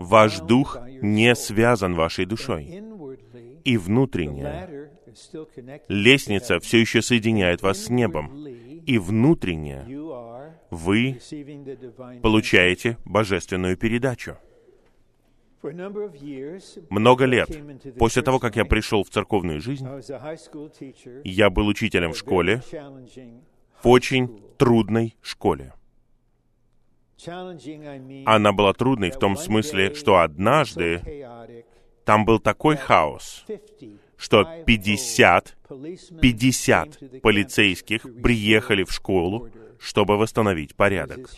[0.00, 2.82] ваш дух не связан вашей душой.
[3.64, 4.90] И внутренне
[5.88, 8.46] лестница все еще соединяет вас с небом.
[8.46, 9.84] И внутренне
[10.70, 11.18] вы
[12.22, 14.38] получаете божественную передачу.
[16.90, 17.48] Много лет
[17.98, 19.86] после того, как я пришел в церковную жизнь,
[21.24, 22.62] я был учителем в школе,
[23.82, 25.72] в очень трудной школе.
[28.26, 31.00] Она была трудной в том смысле, что однажды
[32.04, 38.84] там был такой хаос, 50, что 50 50 policemen 50 came to the полицейских приехали
[38.84, 41.30] в школу, чтобы восстановить порядок.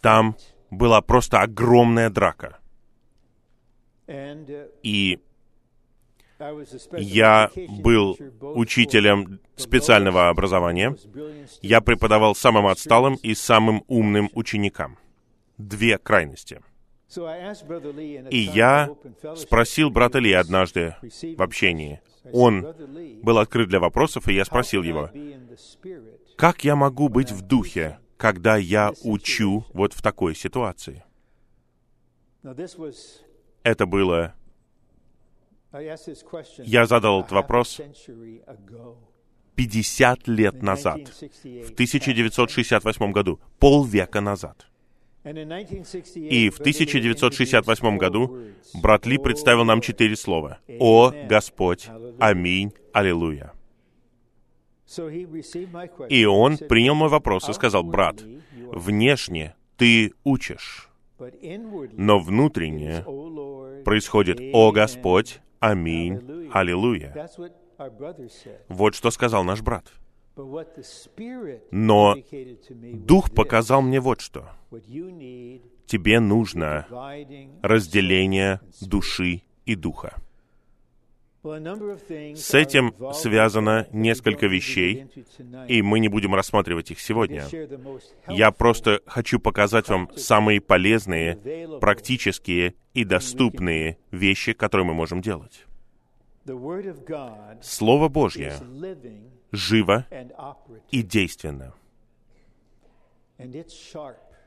[0.00, 0.36] Там
[0.70, 2.61] была просто огромная драка.
[4.08, 5.18] Uh, И
[6.98, 10.96] я был учителем специального образования.
[11.60, 14.98] Я преподавал самым отсталым и самым умным ученикам.
[15.58, 16.60] Две крайности.
[18.30, 18.90] И я
[19.36, 22.00] спросил брата Ли однажды в общении.
[22.32, 22.74] Он
[23.22, 25.10] был открыт для вопросов, и я спросил его,
[26.36, 31.04] как я могу быть в духе, когда я учу вот в такой ситуации?
[33.62, 34.34] Это было...
[35.72, 37.80] Я задал этот вопрос
[39.54, 44.66] 50 лет назад, в 1968 году, полвека назад.
[45.24, 48.38] И в 1968 году
[48.74, 50.58] брат Ли представил нам четыре слова.
[50.80, 51.88] «О Господь!
[52.18, 52.72] Аминь!
[52.92, 53.52] Аллилуйя!»
[56.08, 58.22] И он принял мой вопрос и сказал, «Брат,
[58.72, 60.90] внешне ты учишь,
[61.92, 63.04] но внутренне
[63.84, 65.40] происходит «О Господь!
[65.60, 66.50] Аминь!
[66.52, 67.28] Аллилуйя!»
[68.68, 69.92] Вот что сказал наш брат.
[71.70, 72.16] Но
[72.94, 74.48] Дух показал мне вот что.
[75.86, 76.86] Тебе нужно
[77.62, 80.22] разделение души и духа.
[81.44, 85.06] С этим связано несколько вещей,
[85.66, 87.46] и мы не будем рассматривать их сегодня.
[88.28, 95.66] Я просто хочу показать вам самые полезные, практические и доступные вещи, которые мы можем делать.
[97.60, 98.54] Слово Божье
[99.50, 100.06] живо
[100.92, 101.74] и действенно.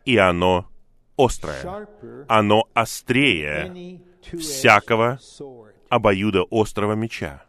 [0.05, 0.69] И оно
[1.17, 1.87] острое.
[2.29, 5.19] Оно острее всякого
[5.89, 7.45] обоюда острого меча.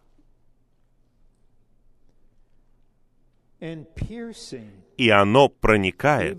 [3.61, 6.39] И оно проникает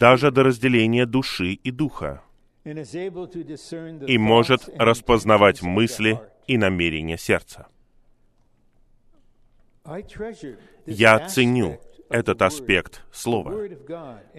[0.00, 2.22] даже до разделения души и духа
[2.64, 7.66] и может распознавать мысли и намерения сердца.
[10.86, 11.78] Я ценю
[12.08, 13.68] этот аспект Слова,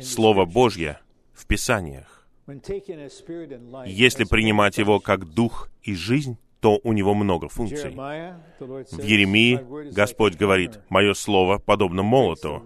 [0.02, 1.00] Слово Божье
[1.34, 2.25] в Писаниях.
[2.48, 7.92] Если принимать его как дух и жизнь, то у него много функций.
[7.92, 12.62] В Еремии Господь говорит, «Мое слово подобно молоту,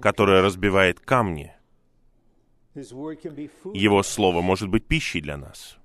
[0.00, 1.52] которое разбивает камни».
[2.74, 5.78] Его слово может быть пищей для нас.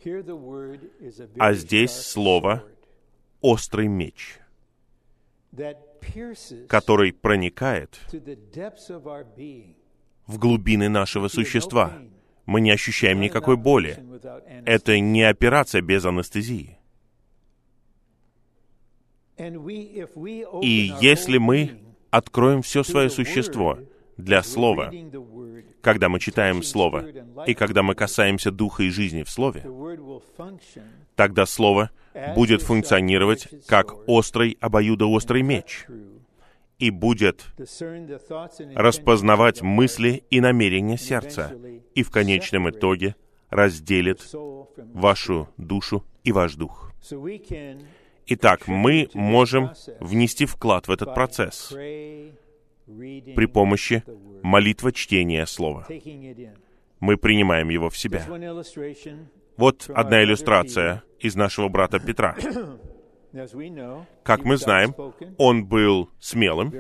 [1.38, 2.64] А здесь слово—
[3.41, 4.39] острый меч,
[6.68, 8.00] который проникает
[10.26, 11.93] в глубины нашего существа.
[12.50, 14.04] Мы не ощущаем никакой боли.
[14.66, 16.80] Это не операция без анестезии.
[19.38, 21.80] И если мы
[22.10, 23.78] откроем все свое существо
[24.18, 24.91] для Слова,
[25.82, 27.06] когда мы читаем Слово,
[27.45, 29.64] и когда мы касаемся Духа и жизни в Слове,
[31.14, 31.91] тогда Слово
[32.34, 35.86] будет функционировать как острый, обоюдоострый меч
[36.80, 37.46] и будет
[38.76, 41.54] распознавать мысли и намерения сердца,
[41.94, 43.16] и в конечном итоге
[43.50, 44.28] разделит
[44.78, 46.92] вашу душу и ваш дух.
[48.28, 54.04] Итак, мы можем внести вклад в этот процесс при помощи
[54.42, 55.88] молитвы чтения Слова.
[57.00, 58.26] Мы принимаем его в себя.
[59.58, 62.36] Вот одна иллюстрация из нашего брата Петра.
[64.24, 64.96] Как мы знаем,
[65.38, 66.74] он был смелым,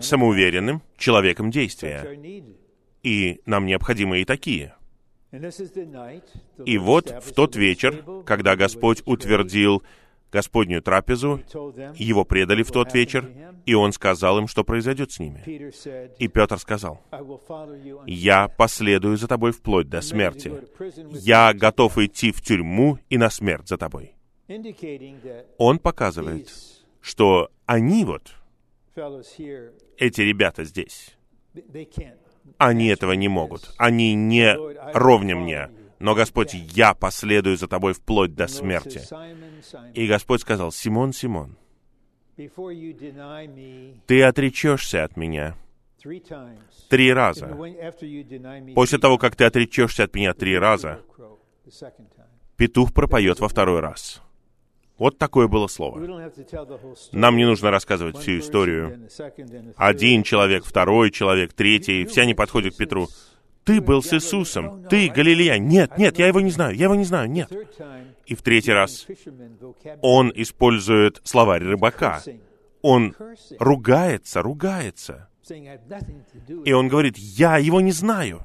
[0.00, 2.06] самоуверенным человеком действия.
[3.02, 4.74] И нам необходимы и такие.
[5.32, 9.82] И вот в тот вечер, когда Господь утвердил
[10.30, 11.42] Господнюю трапезу,
[11.94, 13.30] его предали в тот вечер,
[13.66, 15.42] и он сказал им, что произойдет с ними.
[16.18, 17.02] И Петр сказал,
[18.06, 20.52] «Я последую за тобой вплоть до смерти.
[21.12, 24.14] Я готов идти в тюрьму и на смерть за тобой».
[25.58, 26.48] Он показывает,
[27.00, 28.34] что они вот,
[29.96, 31.16] эти ребята здесь,
[32.58, 33.72] они этого не могут.
[33.76, 34.54] Они не
[34.92, 35.70] ровня мне.
[35.98, 39.02] Но, Господь, я последую за тобой вплоть до смерти.
[39.94, 41.56] И Господь сказал, Симон, Симон,
[44.06, 45.56] ты отречешься от меня
[46.88, 47.56] три раза.
[48.74, 51.00] После того, как ты отречешься от меня три раза,
[52.56, 54.20] петух пропоет во второй раз.
[55.02, 55.98] Вот такое было слово.
[57.10, 59.08] Нам не нужно рассказывать всю историю.
[59.74, 63.08] Один человек, второй человек, третий, все они подходят к Петру.
[63.64, 64.84] Ты был с Иисусом.
[64.84, 65.58] Ты Галилея.
[65.58, 66.76] Нет, нет, я его не знаю.
[66.76, 67.28] Я его не знаю.
[67.28, 67.50] Нет.
[68.26, 69.08] И в третий раз
[70.02, 72.22] он использует словарь рыбака.
[72.80, 73.16] Он
[73.58, 75.28] ругается, ругается.
[76.64, 78.42] И он говорит, я его не знаю.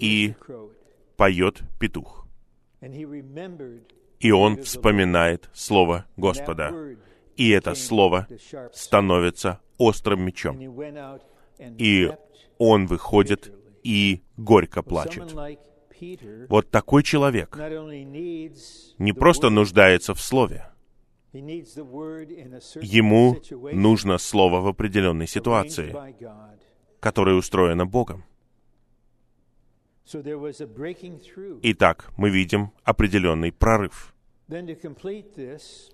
[0.00, 0.34] И
[1.16, 2.26] поет петух.
[4.24, 6.72] И он вспоминает слово Господа.
[7.36, 8.26] И это слово
[8.72, 10.58] становится острым мечом.
[11.76, 12.10] И
[12.56, 13.52] он выходит
[13.82, 15.30] и горько плачет.
[16.48, 17.54] Вот такой человек
[18.98, 20.68] не просто нуждается в слове.
[21.34, 23.36] Ему
[23.74, 25.94] нужно слово в определенной ситуации,
[26.98, 28.24] которая устроена Богом.
[31.62, 34.13] Итак, мы видим определенный прорыв.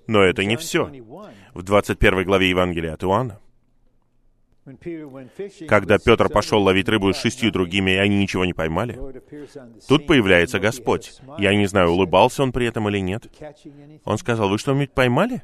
[0.06, 0.90] Но это не все.
[1.54, 3.40] В 21 главе Евангелия от Иоанна,
[5.68, 8.98] когда Петр пошел ловить рыбу с шестью другими, и они ничего не поймали,
[9.88, 11.20] тут появляется Господь.
[11.38, 13.26] Я не знаю, улыбался он при этом или нет.
[14.04, 15.42] Он сказал, вы что-нибудь поймали?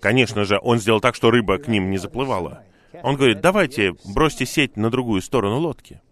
[0.00, 2.64] Конечно же, он сделал так, что рыба к ним не заплывала.
[3.02, 6.02] Он говорит, давайте бросьте сеть на другую сторону лодки.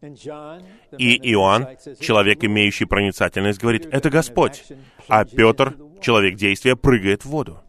[0.00, 4.64] И Иоанн, человек, имеющий проницательность, говорит, это Господь.
[5.08, 7.60] А Петр, человек действия, прыгает в воду.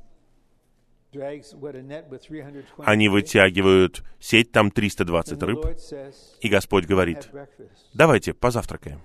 [2.77, 5.65] Они вытягивают сеть, там 320 рыб,
[6.41, 7.29] и Господь говорит,
[7.93, 9.01] давайте позавтракаем.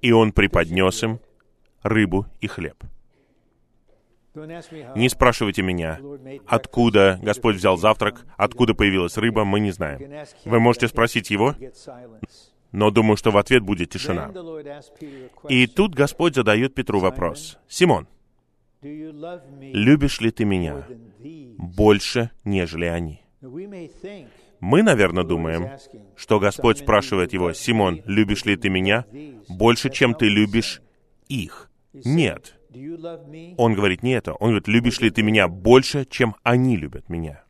[0.00, 1.20] И Он преподнес им
[1.82, 2.84] рыбу и хлеб.
[4.96, 6.00] Не спрашивайте меня,
[6.46, 10.26] откуда Господь взял завтрак, откуда появилась рыба, мы не знаем.
[10.44, 11.54] Вы можете спросить Его,
[12.72, 14.32] но думаю, что в ответ будет тишина.
[15.48, 17.58] И тут Господь задает Петру вопрос.
[17.68, 18.06] «Симон,
[18.82, 20.86] любишь ли ты меня
[21.58, 23.22] больше, нежели они?»
[24.60, 25.70] Мы, наверное, думаем,
[26.16, 29.06] что Господь спрашивает его, «Симон, любишь ли ты меня
[29.48, 30.82] больше, чем ты любишь
[31.28, 32.59] их?» Нет.
[33.58, 34.34] Он говорит не это.
[34.34, 37.44] Он говорит, любишь ли ты меня больше, чем они любят меня?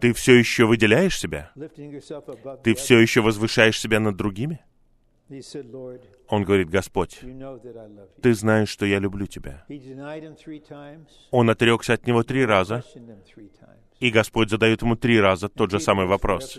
[0.00, 1.50] Ты все еще выделяешь себя?
[2.62, 4.60] Ты все еще возвышаешь себя над другими?
[6.28, 7.20] Он говорит, Господь,
[8.20, 9.64] Ты знаешь, что я люблю Тебя.
[11.30, 12.84] Он отрекся от него три раза,
[14.00, 16.58] и Господь задает ему три раза тот же самый вопрос.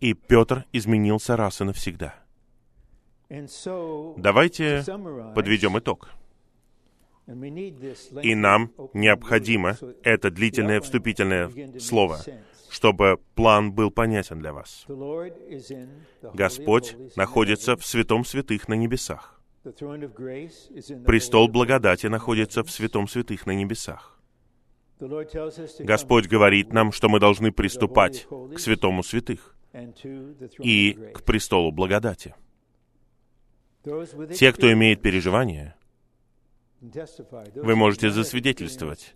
[0.00, 2.14] И Петр изменился раз и навсегда.
[3.30, 4.84] Давайте
[5.34, 6.10] подведем итог.
[8.22, 12.20] И нам необходимо это длительное вступительное слово,
[12.70, 14.86] чтобы план был понятен для вас.
[16.32, 19.42] Господь находится в святом святых на небесах.
[21.04, 24.18] Престол благодати находится в святом святых на небесах.
[25.80, 29.54] Господь говорит нам, что мы должны приступать к святому святых
[30.58, 32.34] и к престолу благодати.
[34.34, 35.76] Те, кто имеет переживания,
[36.80, 39.14] вы можете засвидетельствовать.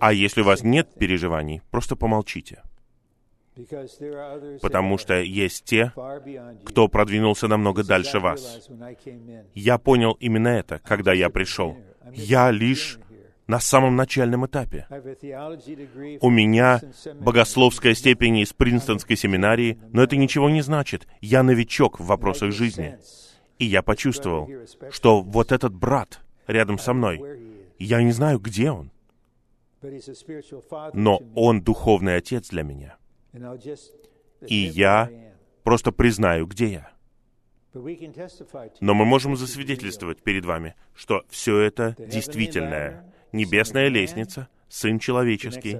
[0.00, 2.62] А если у вас нет переживаний, просто помолчите.
[4.62, 5.92] Потому что есть те,
[6.64, 8.68] кто продвинулся намного дальше вас.
[9.54, 11.76] Я понял именно это, когда я пришел.
[12.14, 12.98] Я лишь
[13.46, 14.86] на самом начальном этапе.
[16.20, 16.80] У меня
[17.20, 21.06] богословская степень из Принстонской семинарии, но это ничего не значит.
[21.20, 22.96] Я новичок в вопросах жизни.
[23.62, 24.50] И я почувствовал,
[24.90, 27.22] что вот этот брат рядом со мной,
[27.78, 28.90] я не знаю, где он,
[30.94, 32.96] но он духовный отец для меня.
[34.48, 35.08] И я
[35.62, 36.90] просто признаю, где я.
[38.80, 45.78] Но мы можем засвидетельствовать перед вами, что все это действительная небесная лестница, Сын Человеческий.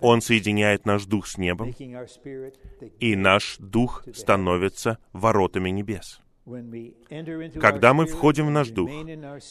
[0.00, 1.74] Он соединяет наш дух с небом,
[3.00, 6.22] и наш дух становится воротами небес.
[7.60, 8.90] Когда мы входим в наш дух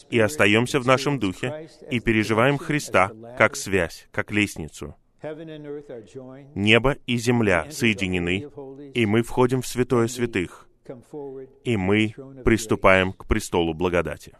[0.09, 4.95] и остаемся в нашем духе и переживаем Христа как связь, как лестницу,
[6.55, 8.49] небо и земля соединены,
[8.93, 10.67] и мы входим в святое святых,
[11.63, 14.35] и мы приступаем к престолу благодати.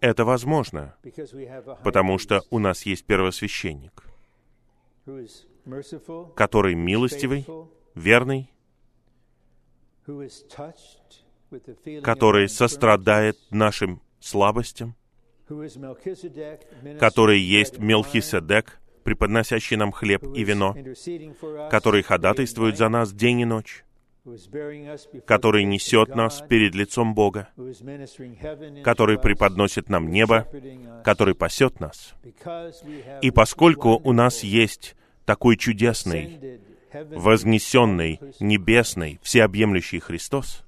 [0.00, 0.96] Это возможно,
[1.82, 4.04] потому что у нас есть первосвященник,
[6.34, 7.46] который милостивый,
[7.94, 8.53] верный
[12.02, 14.96] который сострадает нашим слабостям,
[16.98, 20.74] который есть Мелхиседек, преподносящий нам хлеб и вино,
[21.70, 23.84] который ходатайствует за нас день и ночь,
[25.26, 27.48] который несет нас перед лицом Бога,
[28.82, 30.48] который преподносит нам небо,
[31.04, 32.14] который пасет нас.
[33.20, 34.96] И поскольку у нас есть
[35.26, 36.60] такой чудесный
[37.10, 40.64] вознесенный, небесный, всеобъемлющий Христос,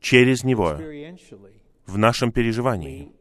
[0.00, 0.78] через Него,
[1.86, 3.12] в нашем переживании,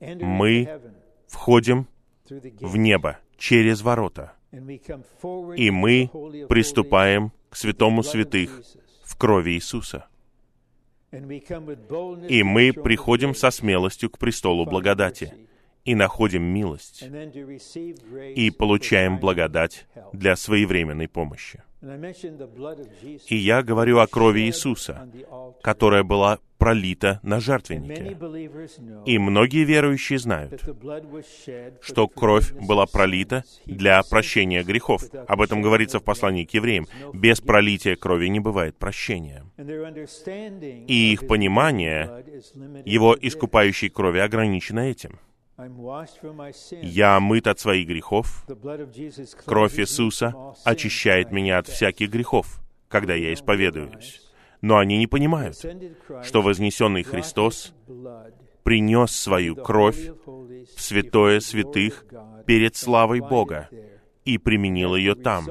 [0.00, 0.80] мы
[1.26, 1.86] входим
[2.28, 6.10] в небо через ворота, и мы
[6.48, 8.62] приступаем к святому святых
[9.04, 10.06] в крови Иисуса.
[11.12, 15.34] И мы приходим со смелостью к престолу благодати,
[15.84, 21.62] и находим милость, и получаем благодать для своевременной помощи.
[23.28, 25.08] И я говорю о крови Иисуса,
[25.62, 28.18] которая была пролита на жертвеннике.
[29.06, 30.62] И многие верующие знают,
[31.80, 35.04] что кровь была пролита для прощения грехов.
[35.26, 36.86] Об этом говорится в послании к евреям.
[37.14, 39.46] Без пролития крови не бывает прощения.
[40.86, 42.24] И их понимание
[42.84, 45.18] Его искупающей крови ограничено этим.
[46.82, 48.46] Я омыт от своих грехов.
[49.44, 50.34] Кровь Иисуса
[50.64, 54.20] очищает меня от всяких грехов, когда я исповедуюсь.
[54.60, 55.56] Но они не понимают,
[56.22, 57.74] что вознесенный Христос
[58.62, 62.04] принес свою кровь в святое святых
[62.46, 63.68] перед славой Бога
[64.24, 65.46] и применил ее там.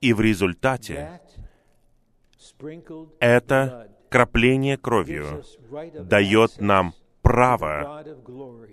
[0.00, 1.20] И в результате
[3.18, 5.42] это крапление кровью
[5.98, 8.04] дает нам право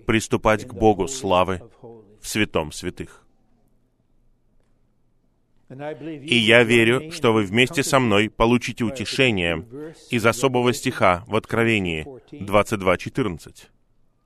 [0.06, 1.62] приступать к Богу славы
[2.20, 3.24] в святом святых.
[5.70, 9.66] И я верю, что вы вместе со мной получите утешение
[10.08, 13.68] из особого стиха в Откровении 22.14.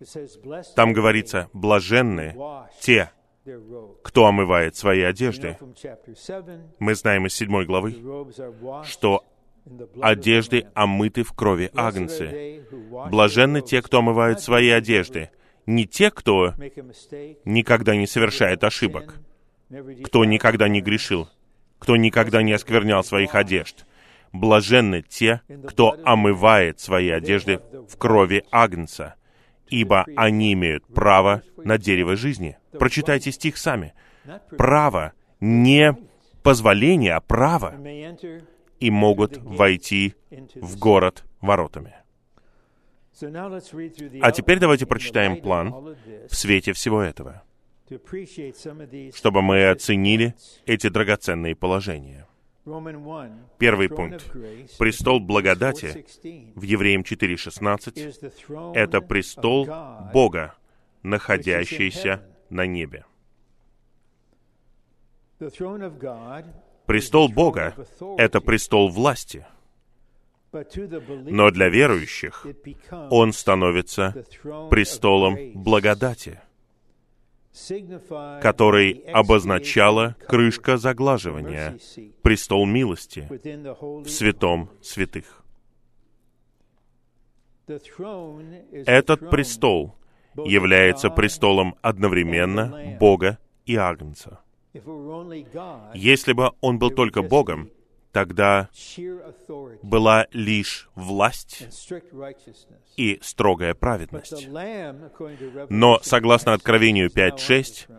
[0.00, 2.36] It says, "Blessed Там говорится, блаженны
[2.80, 3.12] те,
[3.44, 5.56] their robes." кто омывает свои одежды.
[6.16, 9.24] 7, Мы знаем из седьмой the главы, что
[10.00, 12.64] одежды омыты в крови Агнцы.
[13.10, 15.30] Блаженны те, кто омывает not свои одежды.
[15.66, 16.54] Не те, кто
[17.44, 19.20] никогда не совершает ошибок,
[20.04, 21.28] кто никогда не грешил,
[21.78, 23.86] кто никогда не осквернял своих одежд.
[24.32, 29.14] Блаженны те, кто омывает свои одежды в крови Агнца,
[29.68, 32.56] ибо они имеют право на дерево жизни.
[32.78, 33.94] Прочитайте стих сами.
[34.56, 35.96] Право, не
[36.42, 37.74] позволение, а право,
[38.82, 40.14] и могут войти
[40.56, 41.94] в город воротами.
[44.20, 45.96] А теперь давайте прочитаем план
[46.28, 47.44] В свете всего этого,
[49.14, 50.34] чтобы мы оценили
[50.66, 52.26] эти драгоценные положения.
[53.58, 54.32] Первый пункт.
[54.78, 56.04] Престол благодати
[56.56, 59.68] в Евреям 4.16— это престол
[60.12, 60.54] Бога,
[61.04, 63.04] находящийся на небе.
[66.92, 67.74] Престол Бога—
[68.18, 69.46] это престол власти,
[70.52, 72.46] но для верующих
[73.08, 74.26] он становится
[74.68, 76.38] престолом благодати,
[78.42, 81.78] который обозначала крышка заглаживания,
[82.20, 85.42] престол милости в святом святых.
[88.84, 89.94] Этот престол
[90.36, 94.40] является престолом одновременно Бога и Агнца.
[95.94, 97.70] Если бы он был только Богом,
[98.12, 98.68] тогда
[99.82, 101.66] была лишь власть
[102.96, 104.48] и строгая праведность.
[105.68, 107.90] Но, согласно Откровению 5.6,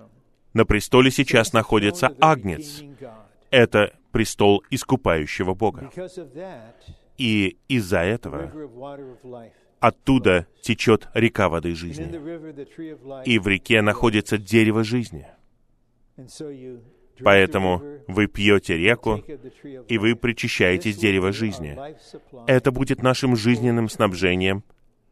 [0.53, 2.83] на престоле сейчас находится Агнец.
[3.49, 5.91] Это престол искупающего Бога.
[7.17, 8.51] И из-за этого
[9.79, 12.05] оттуда течет река воды жизни.
[13.25, 15.27] И в реке находится дерево жизни.
[17.19, 19.23] Поэтому вы пьете реку,
[19.87, 21.77] и вы причащаетесь дерева жизни.
[22.47, 24.63] Это будет нашим жизненным снабжением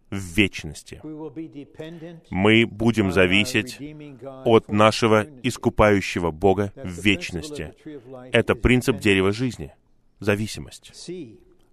[0.09, 1.01] в вечности.
[2.29, 3.79] Мы будем зависеть
[4.45, 7.73] от нашего искупающего Бога в вечности.
[8.31, 9.73] Это принцип дерева жизни.
[10.19, 10.91] Зависимость.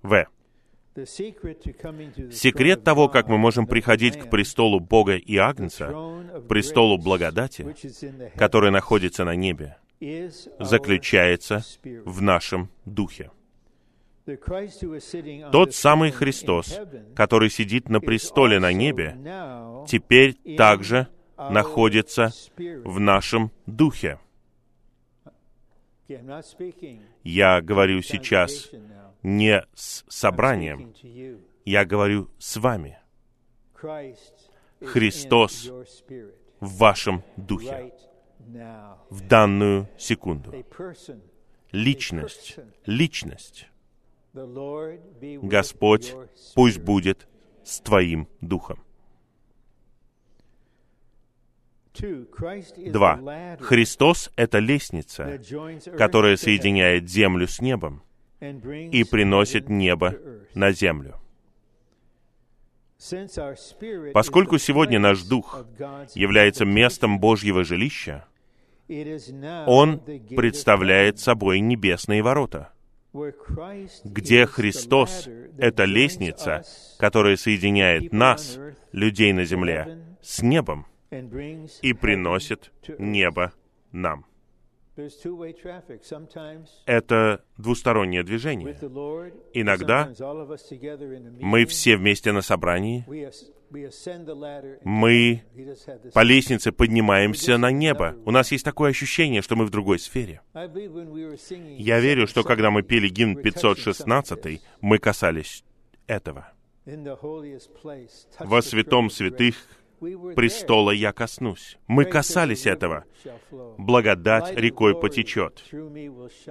[0.03, 0.27] В.
[1.07, 5.95] Секрет того, как мы можем приходить к престолу Бога и Агнца,
[6.49, 7.75] престолу благодати,
[8.37, 9.77] который находится на небе,
[10.59, 11.65] заключается
[12.05, 13.31] в нашем духе.
[15.53, 16.79] Тот самый Христос,
[17.17, 19.17] который сидит на престоле на небе,
[19.87, 24.19] теперь также находится в нашем духе.
[27.25, 28.71] Я говорю сейчас
[29.23, 30.95] не с собранием,
[31.65, 32.99] я говорю с вами.
[34.81, 35.71] Христос
[36.61, 37.93] в вашем духе
[39.11, 40.55] в данную секунду.
[41.73, 43.69] Личность, личность.
[45.43, 46.15] Господь
[46.55, 47.29] пусть будет
[47.65, 48.83] с твоим духом.
[52.93, 53.57] Два.
[53.61, 55.41] Христос— это лестница,
[55.97, 58.03] которая соединяет землю с небом
[58.41, 60.17] и приносит небо
[60.55, 61.21] на землю.
[64.13, 65.65] Поскольку сегодня наш Дух
[66.15, 68.27] является местом Божьего жилища,
[69.67, 72.73] Он представляет собой небесные ворота,
[74.05, 75.29] где Христос—
[75.59, 76.65] это лестница,
[76.99, 78.59] которая соединяет нас,
[78.93, 80.87] людей на земле, с небом.
[81.11, 83.53] И приносит небо
[83.93, 84.27] нам.
[86.87, 88.77] Это двустороннее движение.
[89.53, 90.13] Иногда
[91.41, 93.05] Мы все вместе на собрании,
[94.83, 95.45] мы
[96.13, 98.17] по лестнице поднимаемся на небо.
[98.25, 100.41] У нас есть такое ощущение, что мы в другой сфере.
[100.55, 104.61] Я верю, что когда мы 770, пели гимн we were touching some of 516, this.
[104.81, 105.65] мы касались
[106.07, 106.53] этого.
[108.41, 109.57] Во святом святых
[110.01, 111.79] престола я коснусь.
[111.87, 113.05] Мы касались этого.
[113.79, 115.65] Благодать рекой потечет.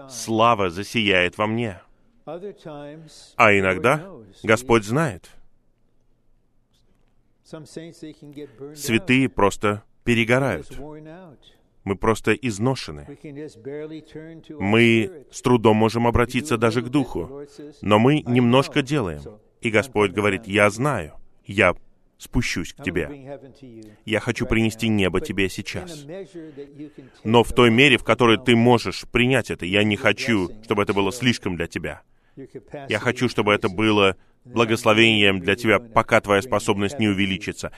[0.10, 1.82] Слава засияет во мне.
[2.26, 4.10] А иногда.
[4.43, 5.30] Господь знает.
[8.76, 10.70] Святые просто перегорают.
[11.86, 13.08] Мы просто изношены.
[14.60, 17.45] Мы с трудом можем обратиться даже к Духу.
[17.82, 19.22] Но мы немножко делаем.
[19.62, 21.14] И Господь говорит, я знаю,
[21.45, 21.76] я
[22.18, 23.39] спущусь к тебе.
[24.05, 26.05] Я хочу принести небо тебе сейчас.
[27.24, 30.93] Но в той мере, в которой ты можешь принять это, я не хочу, чтобы это
[30.93, 32.01] было слишком для тебя.
[32.88, 34.15] Я хочу, чтобы это было
[34.45, 37.72] благословением для тебя, пока твоя способность не увеличится.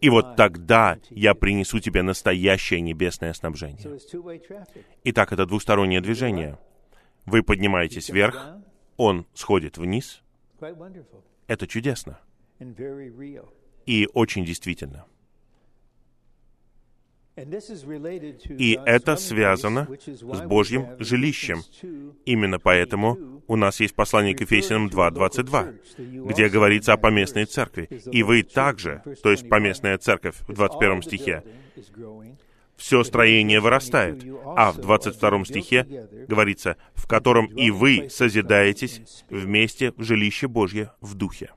[0.00, 3.98] И вот тогда я принесу тебе настоящее небесное снабжение.
[5.04, 6.58] Итак, это двустороннее движение.
[7.24, 8.56] Вы поднимаетесь вверх,
[8.96, 10.22] он сходит вниз.
[11.46, 12.18] Это чудесно.
[13.86, 15.06] И очень действительно.
[17.34, 21.58] И это связано с Божьим жилищем.
[21.58, 25.44] Ephesians 2, Именно поэтому у нас есть послание к Ефесянам referring to the local 2.22,
[25.44, 27.88] church that you где говорится о поместной церкви.
[28.12, 31.42] И вы также, то есть 21, поместная церковь в is all 21 the стихе,
[32.76, 34.22] все строение вырастает.
[34.44, 41.14] А в 22 стихе говорится, в котором и вы созидаетесь вместе в жилище Божье в
[41.14, 41.50] духе.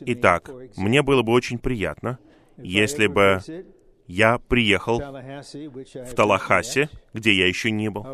[0.00, 2.18] Итак, мне было бы очень приятно,
[2.56, 3.40] если бы
[4.06, 8.04] я приехал в Талахасе, где я еще не был,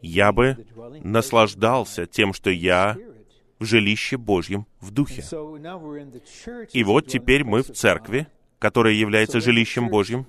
[0.00, 0.56] я бы
[1.02, 2.96] наслаждался тем, что я
[3.58, 5.22] в жилище Божьем в духе.
[6.72, 8.26] И вот теперь мы в церкви,
[8.62, 10.26] So является жилищем Божьим,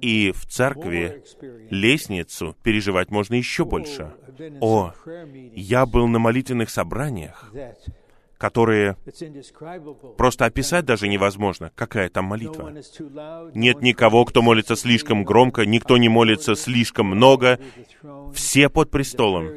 [0.00, 1.22] и в церкви
[1.70, 4.12] лестницу переживать можно еще больше.
[4.60, 4.92] О,
[5.54, 7.52] Я был на молитвенных собраниях,
[8.38, 8.96] которые
[10.16, 12.72] просто описать даже невозможно, какая там молитва.
[13.54, 17.58] Нет никого, кто молится слишком громко, никто не молится слишком много.
[18.34, 19.50] Все под престолом.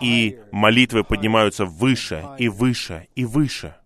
[0.00, 3.76] И молитвы поднимаются выше и выше и выше.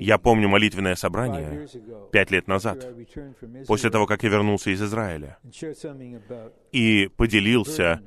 [0.00, 1.66] Я помню молитвенное собрание
[2.12, 2.86] пять лет назад,
[3.66, 5.38] после того, как я вернулся из Израиля,
[6.72, 8.02] и поделился,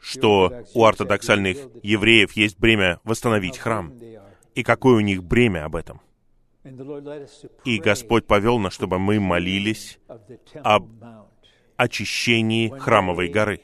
[0.00, 3.92] что у ортодоксальных евреев есть бремя восстановить храм,
[4.54, 6.00] и какое у них бремя об этом.
[7.64, 9.98] И Господь повел нас, чтобы мы молились
[10.62, 10.90] об
[11.76, 13.60] очищении храмовой горы.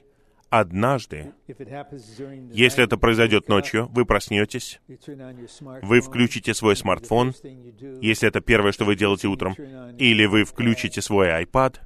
[0.59, 1.35] Однажды,
[2.51, 4.81] если это произойдет ночью, вы проснетесь,
[5.83, 7.35] вы включите свой смартфон,
[8.01, 9.53] если это первое, что вы делаете утром,
[9.99, 11.81] или вы включите свой iPad,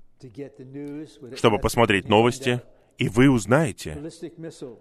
[1.35, 2.63] чтобы посмотреть новости,
[2.97, 4.09] и вы узнаете,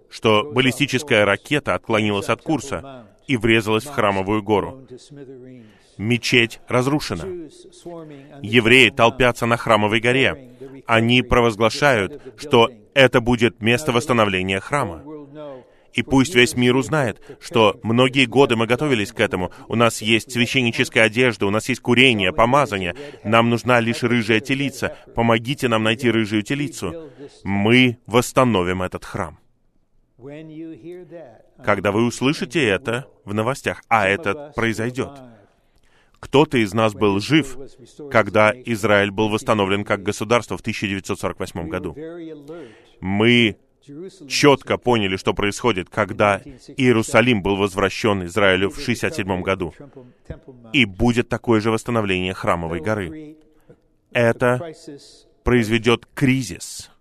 [0.07, 4.85] что баллистическая ракета отклонилась от курса и врезалась в храмовую гору.
[5.97, 7.23] Мечеть разрушена.
[8.43, 10.55] Евреи толпятся на храмовой горе.
[10.85, 15.03] Они провозглашают, что это будет место восстановления храма.
[15.93, 19.51] И пусть весь мир узнает, что многие годы мы готовились к этому.
[19.67, 22.95] У нас есть священническая одежда, у нас есть курение, помазание.
[23.23, 24.95] Нам нужна лишь рыжая телица.
[25.15, 27.11] Помогите нам найти рыжую телицу.
[27.43, 29.39] Мы восстановим этот храм.
[31.63, 35.09] Когда вы услышите это в новостях, а это произойдет.
[36.19, 37.57] Кто-то из нас был жив,
[38.11, 41.95] когда Израиль был восстановлен как государство в 1948 году.
[42.99, 43.57] Мы
[44.27, 46.41] четко поняли, что происходит, когда
[46.77, 49.73] Иерусалим был возвращен Израилю в 1967 году.
[50.73, 53.37] И будет такое же восстановление храмовой горы.
[54.11, 54.73] Это
[55.43, 56.91] произведет кризис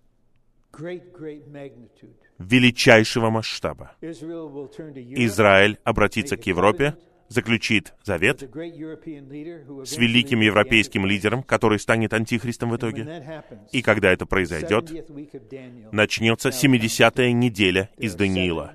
[2.39, 3.91] величайшего масштаба.
[4.01, 6.95] Израиль обратится к Европе,
[7.29, 13.43] заключит завет с великим европейским лидером, который станет антихристом в итоге.
[13.71, 14.91] И когда это произойдет,
[15.91, 18.73] начнется 70-я неделя из Даниила.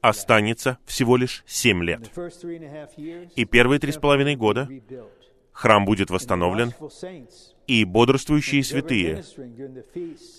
[0.00, 2.10] Останется всего лишь 7 лет.
[3.36, 4.68] И первые три с половиной года
[5.52, 6.72] храм будет восстановлен,
[7.70, 9.22] и бодрствующие святые,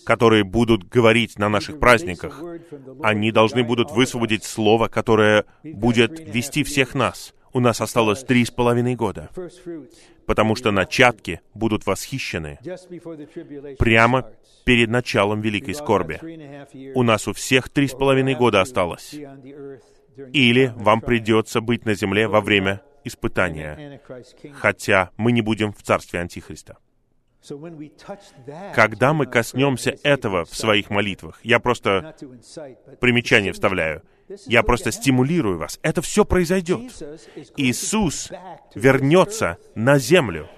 [0.05, 2.43] которые будут говорить на наших праздниках,
[3.01, 7.33] они должны будут высвободить слово, которое будет вести всех нас.
[7.53, 9.29] У нас осталось три с половиной года,
[10.25, 12.59] потому что начатки будут восхищены
[13.79, 14.29] прямо
[14.65, 16.19] перед началом великой скорби.
[16.93, 19.15] У нас у всех три с половиной года осталось.
[20.33, 24.01] Или вам придется быть на земле во время испытания,
[24.51, 26.77] хотя мы не будем в царстве Антихриста.
[28.73, 32.15] Когда мы коснемся этого в своих молитвах, я просто
[32.99, 34.03] примечание вставляю,
[34.45, 35.79] я просто стимулирую вас.
[35.81, 36.91] Это все произойдет.
[37.57, 38.31] Иисус
[38.75, 40.49] вернется на землю,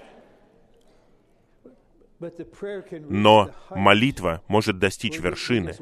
[3.08, 5.74] но молитва может достичь вершины.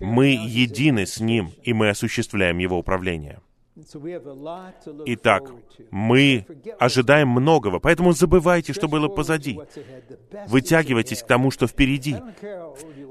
[0.00, 3.40] Мы едины с Ним, и мы осуществляем Его управление.
[5.06, 5.50] Итак,
[5.90, 6.46] мы
[6.78, 9.58] ожидаем многого, поэтому забывайте, что было позади.
[10.48, 12.16] Вытягивайтесь к тому, что впереди.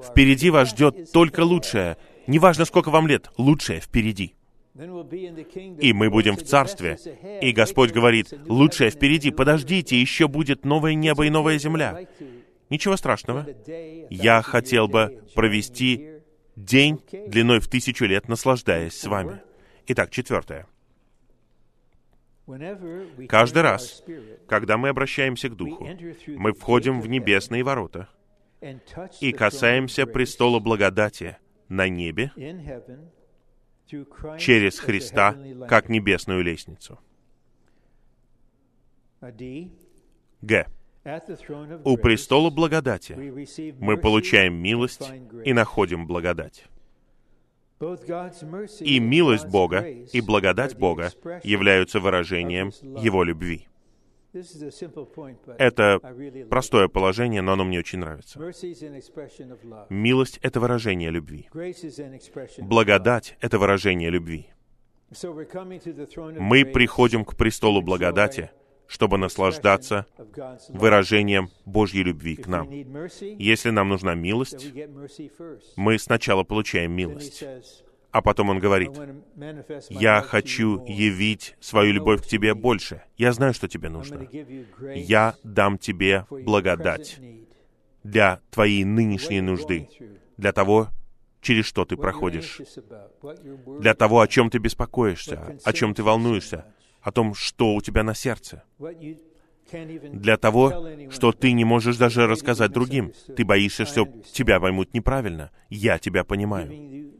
[0.03, 1.97] Впереди вас ждет только лучшее.
[2.27, 4.35] Неважно, сколько вам лет, лучшее впереди.
[4.75, 6.97] И мы будем в "The best Царстве.
[7.41, 12.07] И Господь говорит, лучшее впереди, подождите, earth." еще будет новое небо и новая земля.
[12.69, 13.47] Ничего страшного.
[14.09, 16.21] Я хотел бы провести
[16.55, 19.41] день длиной в тысячу лет, наслаждаясь с вами.
[19.87, 20.67] Итак, четвертое.
[23.29, 24.03] Каждый раз,
[24.47, 25.87] когда мы обращаемся к Духу,
[26.27, 28.09] мы входим в небесные ворота
[29.19, 31.37] и касаемся престола благодати
[31.69, 32.31] на небе
[34.39, 35.35] через Христа,
[35.67, 36.99] как небесную лестницу.
[40.41, 40.67] Г.
[41.83, 43.13] У престола благодати
[43.79, 45.11] мы получаем милость
[45.45, 46.65] и находим благодать.
[48.79, 51.11] И милость Бога и благодать Бога
[51.43, 52.71] являются выражением.
[53.01, 53.67] Его любви.
[55.57, 55.99] Это
[56.49, 58.39] простое положение, но оно мне очень нравится.
[59.89, 61.49] Милость— это выражение любви.
[62.59, 64.47] Благодать— это выражение любви.
[66.39, 68.51] Мы приходим к престолу благодати,
[68.91, 70.05] чтобы наслаждаться
[70.67, 72.69] выражением Божьей любви к нам.
[73.21, 74.73] Если нам нужна милость,
[75.77, 77.41] мы сначала получаем милость,
[78.11, 78.91] а потом Он говорит,
[79.89, 83.01] «Я хочу явить свою любовь к тебе больше.
[83.15, 84.27] Я знаю, что тебе нужно.
[84.93, 87.17] Я дам тебе благодать
[88.03, 89.87] для твоей нынешней нужды,
[90.35, 90.89] для того,
[91.39, 92.59] через что ты проходишь,
[93.79, 96.65] для того, о чем ты беспокоишься, о чем ты волнуешься,
[97.01, 98.63] о том, что у тебя на сердце,
[99.71, 103.13] для того, что ты не можешь даже рассказать другим.
[103.35, 105.51] Ты боишься, что тебя поймут неправильно.
[105.69, 107.13] Я тебя понимаю.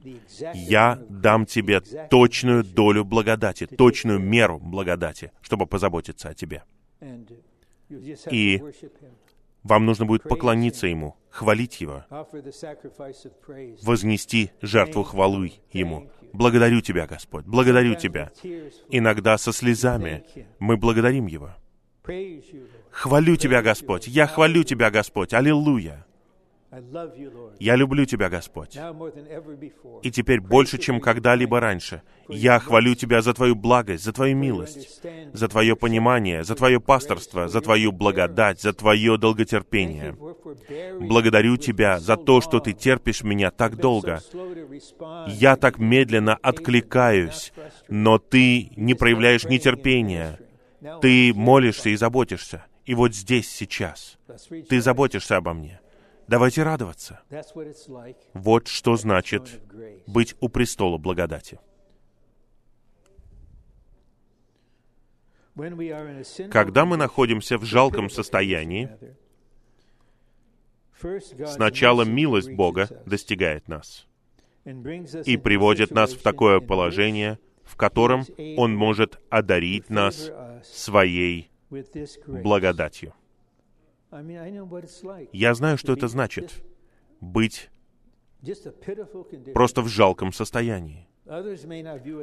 [0.53, 6.63] Я дам тебе точную долю благодати, точную меру благодати, чтобы позаботиться о тебе.
[8.29, 8.61] И.
[9.63, 12.03] Вам нужно будет поклониться Ему, хвалить Его,
[13.83, 16.09] вознести жертву хвалы Ему.
[16.33, 18.31] Благодарю Тебя, Господь, благодарю Тебя.
[18.89, 20.23] Иногда со слезами
[20.59, 21.51] мы благодарим Его.
[22.91, 26.05] Хвалю Тебя, Господь, я хвалю Тебя, Господь, аллилуйя.
[27.59, 28.77] Я люблю Тебя, Господь.
[30.03, 35.01] И теперь больше, чем когда-либо раньше, я хвалю Тебя за Твою благость, за Твою милость,
[35.33, 40.15] за Твое понимание, за Твое пасторство, за Твою благодать, за Твое долготерпение.
[40.99, 44.21] Благодарю Тебя за то, что Ты терпишь меня так долго.
[45.27, 47.51] Я так медленно откликаюсь,
[47.89, 50.39] но Ты не проявляешь нетерпения.
[51.01, 52.65] Ты молишься и заботишься.
[52.85, 54.17] И вот здесь, сейчас,
[54.69, 55.80] Ты заботишься обо мне.
[56.31, 57.19] Давайте радоваться.
[58.33, 59.61] Вот что значит
[60.07, 61.59] быть у престола благодати.
[66.49, 68.89] Когда мы находимся в жалком состоянии,
[71.47, 74.07] сначала милость Бога достигает нас
[75.25, 78.23] и приводит нас в такое положение, в котором
[78.55, 80.31] Он может одарить нас
[80.63, 81.51] своей
[82.25, 83.13] благодатью.
[85.31, 86.63] Я знаю, что это значит
[87.21, 87.69] быть
[89.53, 91.07] просто в жалком состоянии.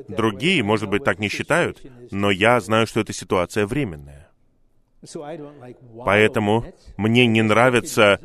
[0.09, 1.81] Другие, может быть, так не считают,
[2.11, 4.31] но я знаю, что эта ситуация временная.
[6.05, 6.65] Поэтому
[6.97, 8.21] мне не нравится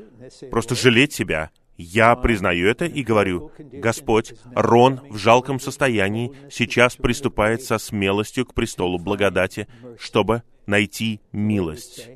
[0.49, 1.51] просто жалеть себя.
[1.78, 8.53] Я признаю это и говорю, Господь, Рон в жалком состоянии сейчас приступает со смелостью к
[8.53, 12.09] престолу благодати, чтобы найти милость.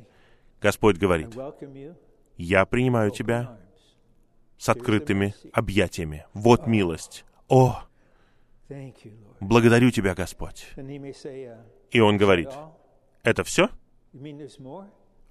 [0.60, 1.28] Господь говорит,
[2.36, 3.58] я принимаю тебя
[4.56, 6.26] с открытыми объятиями.
[6.34, 7.24] Вот милость.
[7.48, 7.80] О,
[9.40, 10.68] благодарю тебя, Господь.
[11.90, 12.50] И он говорит,
[13.22, 13.70] это все?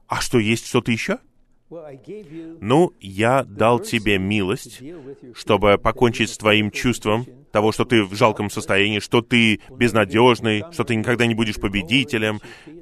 [0.07, 1.19] А что, есть что-то еще?
[1.69, 4.81] Ну, я дал тебе милость,
[5.33, 10.85] чтобы покончить с твоим чувством того, что ты в жалком состоянии, что ты безнадежный, что
[10.85, 12.39] ты никогда не будешь победителем,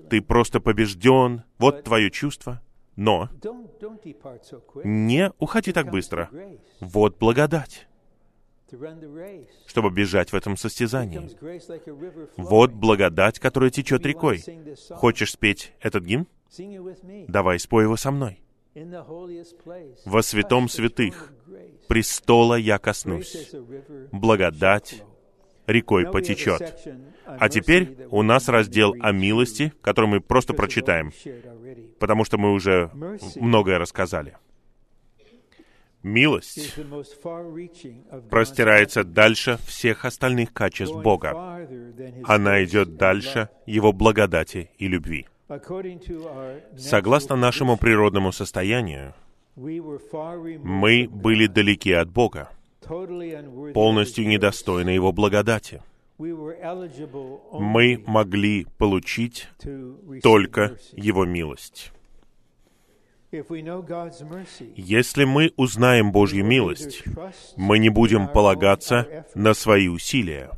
[0.10, 1.44] ты просто побежден.
[1.58, 2.62] Вот твое чувство.
[2.96, 3.30] Но
[4.84, 6.30] не уходи так быстро.
[6.80, 7.88] Вот благодать,
[9.66, 11.30] чтобы бежать в этом состязании.
[12.38, 14.44] Вот благодать, которая течет рекой.
[14.92, 16.28] Хочешь спеть этот гимн?
[17.28, 18.45] Давай спой его со мной.
[20.06, 21.34] Во святом святых
[21.88, 23.52] престола я коснусь.
[24.12, 25.04] Благодать
[25.66, 26.78] рекой потечет.
[27.26, 31.12] А теперь у нас раздел о милости, который мы просто прочитаем,
[32.00, 32.92] потому что мы уже
[33.36, 34.38] многое рассказали.
[36.04, 36.76] Милость
[38.30, 41.68] простирается дальше всех остальных качеств Бога.
[42.26, 45.28] Она идет дальше Его благодати и любви.
[46.78, 49.14] Согласно нашему природному состоянию,
[49.56, 52.50] мы были далеки от Бога,
[53.74, 55.84] полностью недостойны Его благодати.
[56.18, 59.50] Мы могли получить
[60.24, 61.92] только Его милость.
[63.32, 67.04] Если мы узнаем Божью милость,
[67.58, 70.52] мы не будем полагаться на свои усилия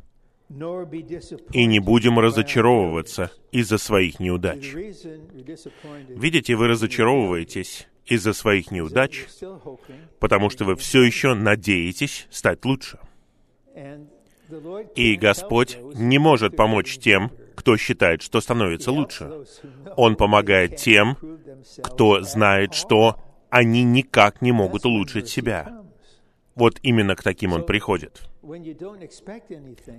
[0.48, 4.72] и не будем разочаровываться из-за своих неудач.
[6.08, 9.26] Видите, вы разочаровываетесь из-за своих неудач,
[10.18, 12.98] потому что вы все еще надеетесь стать лучше.
[14.94, 19.44] И Господь не может помочь тем, кто считает, что становится лучше.
[19.96, 21.18] Он помогает тем,
[21.82, 23.16] кто знает, что
[23.50, 25.84] они никак не могут улучшить себя.
[26.58, 28.28] Вот именно к таким он приходит.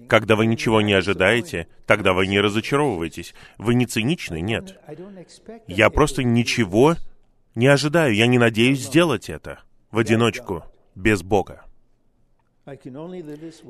[0.10, 3.34] Когда вы ничего не ожидаете, тогда вы не разочаровываетесь.
[3.57, 4.78] Вы не циничны, нет.
[5.68, 6.95] Я просто ничего
[7.55, 11.64] не ожидаю, я не надеюсь сделать это в одиночку, без Бога.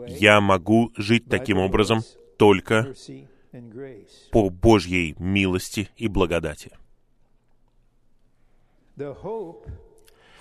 [0.08, 2.02] Я могу жить таким образом
[2.40, 2.96] только
[4.32, 6.72] по Божьей милости и благодати.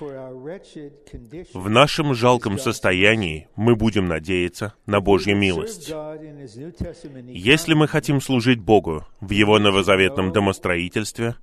[0.01, 5.93] В нашем жалком состоянии мы будем надеяться на Божью милость.
[7.27, 11.37] Если мы хотим служить Богу в Его новозаветном домостроительстве,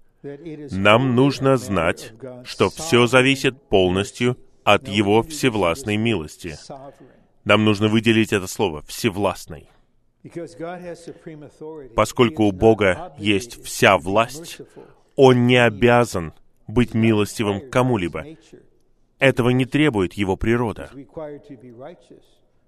[0.72, 6.58] нам нужно знать, что все зависит полностью от Его всевластной милости.
[7.44, 9.70] Нам нужно выделить это слово «всевластный».
[11.96, 14.60] Поскольку у Бога есть вся власть,
[15.16, 16.34] Он не обязан
[16.68, 18.26] быть милостивым к кому-либо.
[19.20, 20.90] Этого не требует его природа.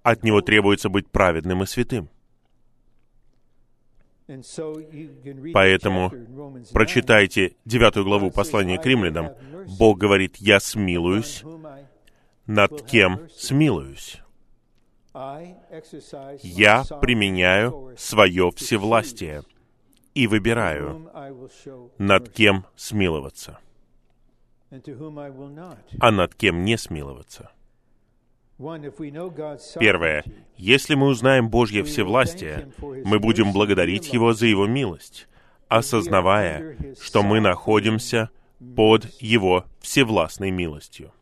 [0.02, 2.08] От него требуется быть праведным и святым.
[5.54, 6.12] Поэтому
[6.72, 9.30] прочитайте девятую главу послания к римлянам.
[9.78, 11.42] Бог говорит, «Я смилуюсь,
[12.46, 14.20] над кем смилуюсь?»
[16.42, 19.42] Я применяю свое всевластие
[20.14, 21.10] и выбираю,
[21.98, 23.58] над кем смиловаться,
[26.00, 27.50] а над кем не смиловаться.
[29.78, 30.24] Первое.
[30.56, 35.28] Если мы узнаем Божье всевластие, мы будем благодарить Его за Его милость,
[35.68, 38.30] осознавая, что мы находимся
[38.76, 41.12] под Его всевластной милостью.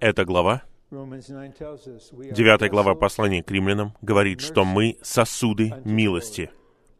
[0.00, 6.50] Эта глава Девятая глава послания к римлянам говорит, что мы сосуды милости,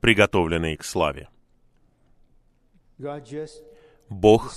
[0.00, 1.28] приготовленные к славе.
[4.08, 4.52] Бог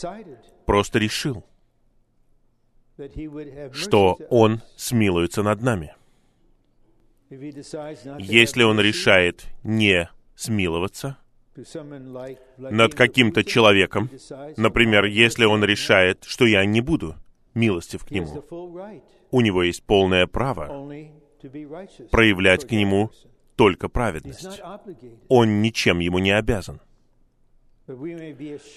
[0.66, 1.44] просто решил,
[3.74, 5.96] что Он смилуется над нами.
[7.30, 11.18] Если Он решает не смиловаться
[12.58, 14.10] над каким-то человеком,
[14.58, 17.16] например, если Он решает, что я не буду
[17.54, 18.44] милостив к нему,
[19.32, 20.68] у него есть полное право
[22.12, 23.12] проявлять к нему
[23.56, 24.62] только праведность.
[25.28, 26.82] Он ничем ему не обязан.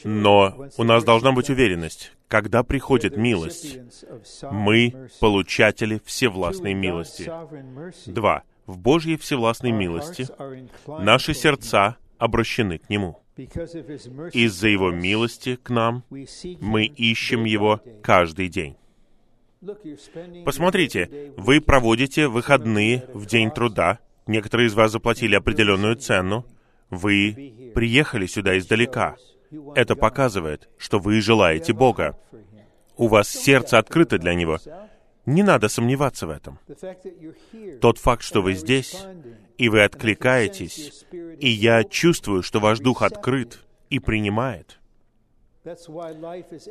[0.05, 3.79] Но у нас должна быть уверенность, когда приходит милость,
[4.51, 7.31] мы получатели всевластной милости.
[8.07, 8.43] Два.
[8.67, 10.27] В Божьей всевластной милости
[10.87, 13.21] наши сердца обращены к Нему.
[13.37, 18.77] Из-за Его милости к нам мы ищем Его каждый день.
[20.45, 26.45] Посмотрите, вы проводите выходные в день труда, некоторые из вас заплатили определенную цену,
[26.97, 29.17] вы приехали сюда издалека.
[29.75, 32.19] Это показывает, что вы желаете Бога.
[32.97, 34.59] У вас сердце открыто для Него.
[35.27, 36.59] Не надо сомневаться в этом.
[37.81, 38.95] Тот факт, что вы здесь,
[39.57, 44.79] и вы откликаетесь, и я чувствую, что ваш дух открыт и принимает.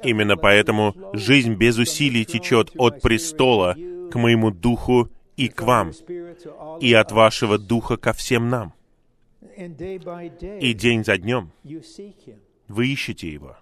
[0.04, 3.76] Именно поэтому жизнь без усилий течет от престола
[4.12, 5.92] к моему духу и к вам,
[6.80, 8.74] и от вашего духа ко всем нам.
[9.56, 11.52] И день за днем
[12.68, 13.58] вы ищете его.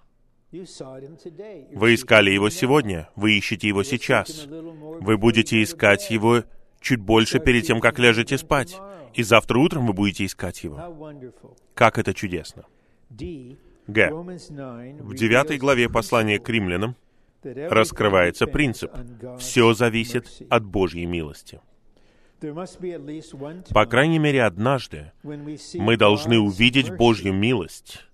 [0.52, 4.46] Вы искали его сегодня, вы ищете его сейчас.
[4.46, 6.44] Вы будете искать его
[6.80, 8.78] чуть больше перед тем, как ляжете спать.
[9.14, 11.14] И завтра утром вы будете искать его.
[11.74, 12.64] Как это чудесно.
[13.86, 14.10] Г.
[14.10, 16.96] В девятой главе послания к римлянам
[17.42, 18.92] раскрывается принцип
[19.38, 21.60] «все зависит от Божьей милости».
[23.72, 28.04] По крайней мере, однажды мы должны увидеть Божью милость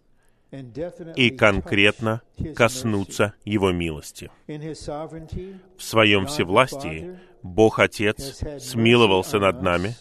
[1.17, 2.23] и конкретно
[2.55, 4.31] коснуться Его милости.
[4.47, 9.95] В своем всевластии Бог Отец смиловался над нами,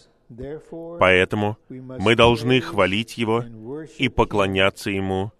[0.98, 3.44] поэтому мы должны хвалить Его
[3.98, 5.32] и поклоняться Ему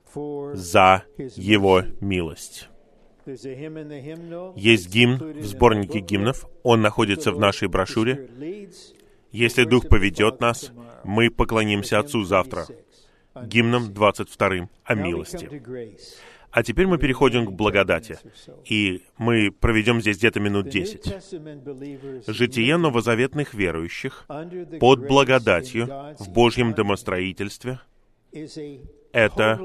[0.54, 1.04] за
[1.36, 2.68] Его милость.
[4.56, 8.28] Есть гимн в сборнике гимнов, он находится в нашей брошюре.
[9.30, 10.72] Если Дух поведет нас,
[11.04, 12.66] мы поклонимся Отцу завтра.
[13.44, 15.62] Гимном 22 о милости.
[16.50, 18.18] А теперь мы переходим к благодати.
[18.64, 21.04] И мы проведем здесь где-то минут десять.
[22.26, 24.24] Житие новозаветных верующих
[24.80, 27.80] под благодатью в Божьем домостроительстве—
[29.12, 29.60] это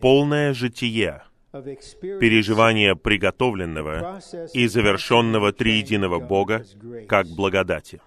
[0.00, 1.22] полное житие,
[1.62, 4.20] переживание приготовленного
[4.52, 6.64] и завершенного триединого Бога
[7.08, 8.00] как благодати.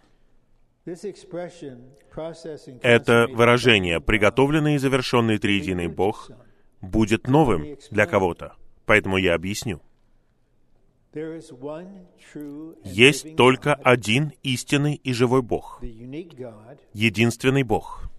[2.82, 6.32] Это выражение «приготовленный и завершенный триединый Бог»
[6.82, 8.56] будет новым для кого-то.
[8.86, 9.82] Поэтому я объясню.
[12.84, 15.82] Есть только один истинный и живой Бог,
[16.94, 18.10] единственный Бог.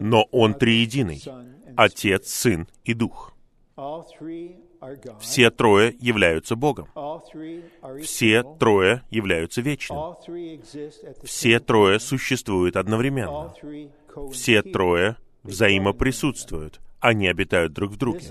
[0.00, 1.22] Но Он триединый—
[1.76, 3.34] Отец, Сын и Дух.
[5.20, 6.88] Все трое являются Богом.
[8.02, 10.14] Все трое являются вечным.
[11.22, 13.54] Все трое существуют одновременно.
[14.30, 16.80] Все трое взаимоприсутствуют.
[17.00, 18.26] Они обитают друг в друге.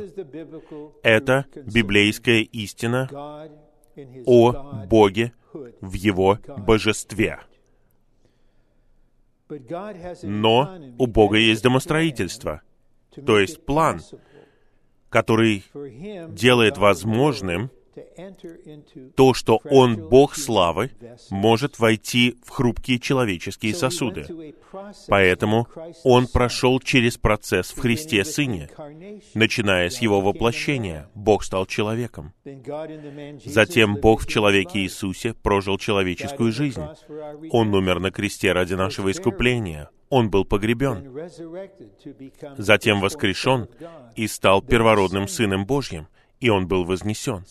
[1.03, 3.49] Это библейская истина
[4.25, 5.33] о Боге
[5.81, 7.39] в Его божестве.
[10.23, 12.61] Но у Бога есть домостроительство,
[13.25, 14.01] то есть план,
[15.11, 15.63] который
[16.29, 17.69] делает возможным
[19.15, 20.91] то, что Он, Бог славы,
[21.29, 24.55] может войти в хрупкие человеческие сосуды.
[25.07, 25.67] Поэтому
[26.03, 28.69] Он прошел через процесс в Христе Сыне,
[29.33, 31.09] начиная с Его воплощения.
[31.15, 32.33] Бог стал человеком.
[33.45, 36.83] Затем Бог в человеке Иисусе прожил человеческую жизнь.
[37.51, 39.89] Он умер на кресте ради нашего искупления.
[40.09, 41.07] Он был погребен.
[42.57, 43.69] Затем воскрешен
[44.15, 46.07] и стал первородным Сыном Божьим—
[46.41, 47.45] и он был вознесен.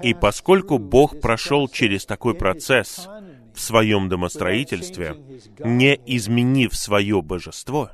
[0.00, 3.08] И поскольку Бог прошел через такой процесс
[3.52, 5.16] в своем домостроительстве,
[5.58, 7.90] не изменив свое божество,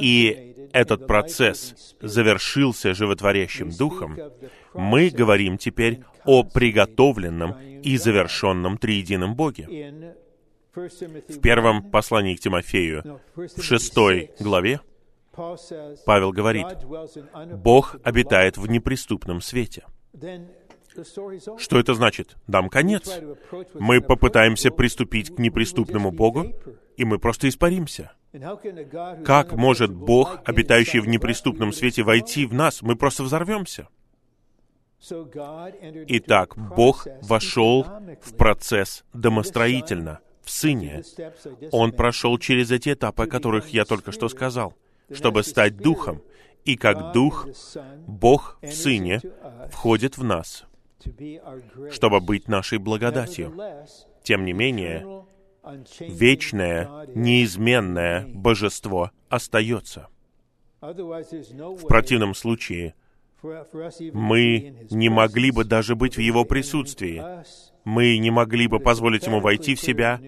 [0.00, 4.18] и этот процесс завершился животворящим духом,
[4.74, 10.14] мы говорим теперь о приготовленном и завершенном триедином Боге.
[10.74, 14.80] В первом послании к Тимофею, в шестой главе,
[16.04, 16.66] Павел говорит,
[17.56, 19.84] Бог обитает в неприступном свете.
[21.58, 22.36] Что это значит?
[22.46, 23.08] Дам конец.
[23.74, 26.52] Мы попытаемся приступить к неприступному Богу,
[26.96, 28.12] и мы просто испаримся.
[29.24, 32.82] Как может Бог, обитающий в неприступном свете, войти в нас?
[32.82, 33.88] Мы просто взорвемся.
[36.08, 37.86] Итак, Бог вошел
[38.20, 41.04] в процесс домостроительно, в Сыне.
[41.70, 44.74] Он прошел через эти этапы, о которых я только что сказал—
[45.12, 46.22] чтобы стать Духом.
[46.64, 47.46] И как Дух,
[48.06, 49.20] Бог в Сыне
[49.70, 50.64] входит в нас,
[51.90, 53.54] чтобы быть нашей благодатью.
[54.22, 55.24] Тем не менее,
[56.00, 60.08] вечное, неизменное божество остается.
[60.80, 62.94] В противном случае
[63.42, 67.22] мы не могли бы даже быть в Его присутствии.
[67.84, 70.20] Мы не могли бы позволить Ему войти в себя,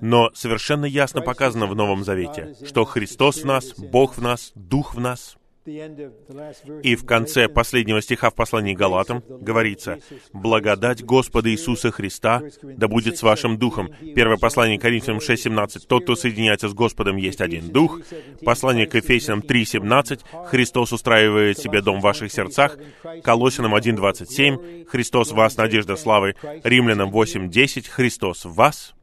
[0.00, 4.94] но совершенно ясно показано в Новом Завете, что Христос в нас, Бог в нас, Дух
[4.94, 5.36] в нас—
[5.66, 9.98] и в конце последнего стиха в послании Галатам говорится,
[10.32, 13.90] «Благодать Господа Иисуса Христа да будет с вашим духом».
[14.14, 18.00] Первое послание Коринфянам 6.17, «Тот, кто соединяется с Господом, есть один дух».
[18.44, 22.76] Послание к Ефесянам 3.17, «Христос устраивает себе дом в ваших сердцах».
[23.22, 26.34] Колосинам 1.27, «Христос вас, надежда славы».
[26.62, 28.94] Римлянам 8.10, «Христос в вас».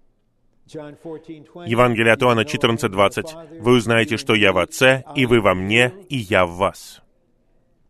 [0.75, 3.59] Евангелие от Иоанна 14.20.
[3.61, 7.01] «Вы узнаете, что я в Отце, и вы во мне, и я в вас».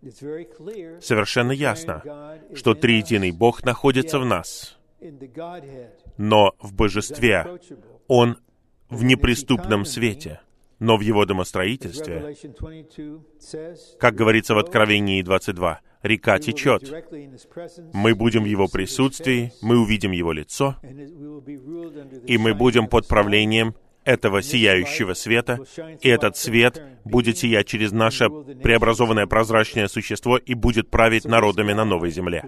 [0.01, 4.79] Совершенно ясно, что триединый Бог находится в нас,
[6.17, 7.45] но в божестве.
[8.07, 8.37] Он
[8.89, 10.41] в неприступном свете,
[10.79, 16.83] но в Его домостроительстве, Revelation 22 says, как говорится в Откровении 22, река течет.
[17.93, 20.75] Мы будем в Его присутствии, мы увидим Его лицо,
[22.25, 25.59] и мы будем под правлением этого сияющего света,
[26.01, 31.85] и этот свет будет сиять через наше преобразованное прозрачное существо и будет править народами на
[31.85, 32.43] новой земле.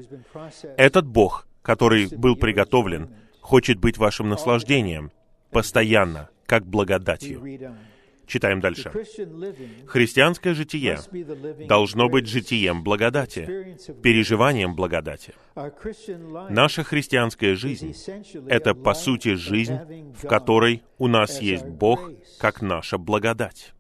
[0.78, 3.10] Этот Бог, который был приготовлен,
[3.40, 5.12] хочет быть вашим наслаждением
[5.52, 7.44] постоянно, как благодатью.
[8.26, 8.92] Читаем дальше.
[9.86, 11.00] Христианское житие
[11.68, 15.34] должно быть житием благодати, переживанием благодати.
[16.50, 17.94] Наша христианская жизнь
[18.48, 19.78] это, по сути, жизнь,
[20.16, 23.74] в которой у нас есть Бог как наша благодать.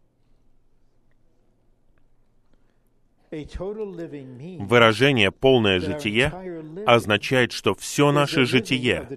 [4.59, 6.31] Выражение «полное житие»
[6.85, 9.07] означает, что все наше житие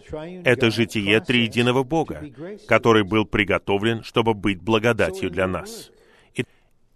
[0.45, 2.25] это житие триединого Бога,
[2.67, 5.91] который был приготовлен, чтобы быть благодатью для нас.
[6.35, 6.45] И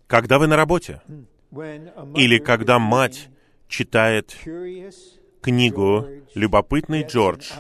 [0.07, 1.03] когда вы на работе,
[2.17, 3.29] или когда мать
[3.69, 4.37] читает
[5.43, 7.51] книгу «Любопытный Джордж»,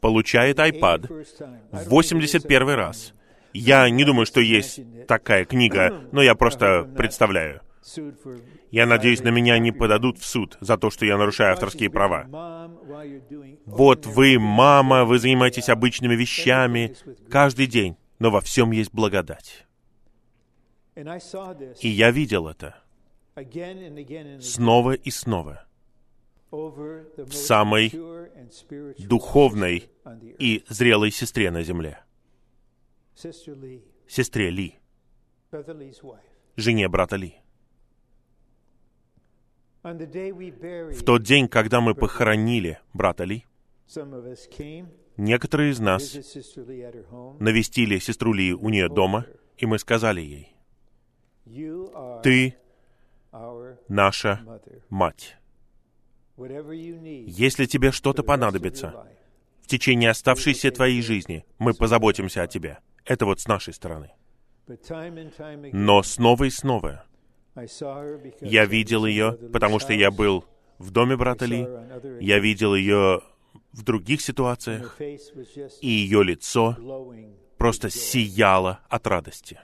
[0.00, 1.60] получает iPad 81st time.
[1.72, 3.12] I в don't think it is 81 that раз.
[3.52, 7.60] Я не думаю, что есть такая книга, но я просто представляю.
[8.70, 12.70] Я надеюсь, на меня не подадут в суд за то, что я нарушаю авторские права.
[13.66, 16.94] Вот вы, мама, вы занимаетесь обычными вещами
[17.28, 19.66] каждый день, но во всем есть благодать.
[20.94, 22.76] И я видел это
[24.40, 25.64] снова и снова
[26.52, 27.90] most самой
[28.98, 29.90] духовной
[30.38, 32.00] и зрелой сестре на земле,
[34.06, 34.78] сестре Ли,
[36.56, 37.34] жене брата Ли.
[39.82, 43.44] В тот день, когда мы похоронили брата Ли,
[45.16, 46.14] некоторые из нас
[47.40, 49.26] навестили сестру Ли у нее дома,
[49.56, 50.56] и мы сказали ей,
[52.22, 52.56] «Ты
[53.88, 55.36] наша мать.
[56.36, 59.06] Если тебе что-то понадобится
[59.60, 62.78] в течение оставшейся твоей жизни, мы позаботимся о тебе».
[63.04, 64.10] Это вот с нашей стороны.
[65.72, 67.04] Но снова и снова
[68.40, 70.44] я видел ее, потому что я был
[70.78, 71.66] в доме брата Ли,
[72.20, 73.20] я видел ее
[73.72, 74.98] в других ситуациях,
[75.80, 76.76] и ее лицо
[77.58, 79.60] просто сияло от радости.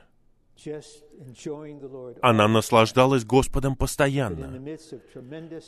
[2.21, 4.61] Она наслаждалась Господом постоянно,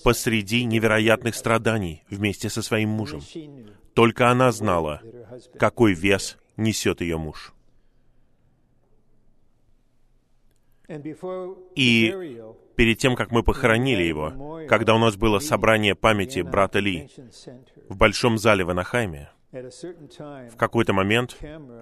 [0.03, 3.23] посреди невероятных страданий вместе со своим мужем.
[3.95, 5.01] Только она знала,
[5.59, 7.55] какой вес несет ее муж.
[11.77, 12.43] И
[12.75, 17.09] перед тем, как мы похоронили его, когда у нас было собрание памяти брата Ли
[17.89, 21.37] в Большом зале в Анахайме, в какой-то момент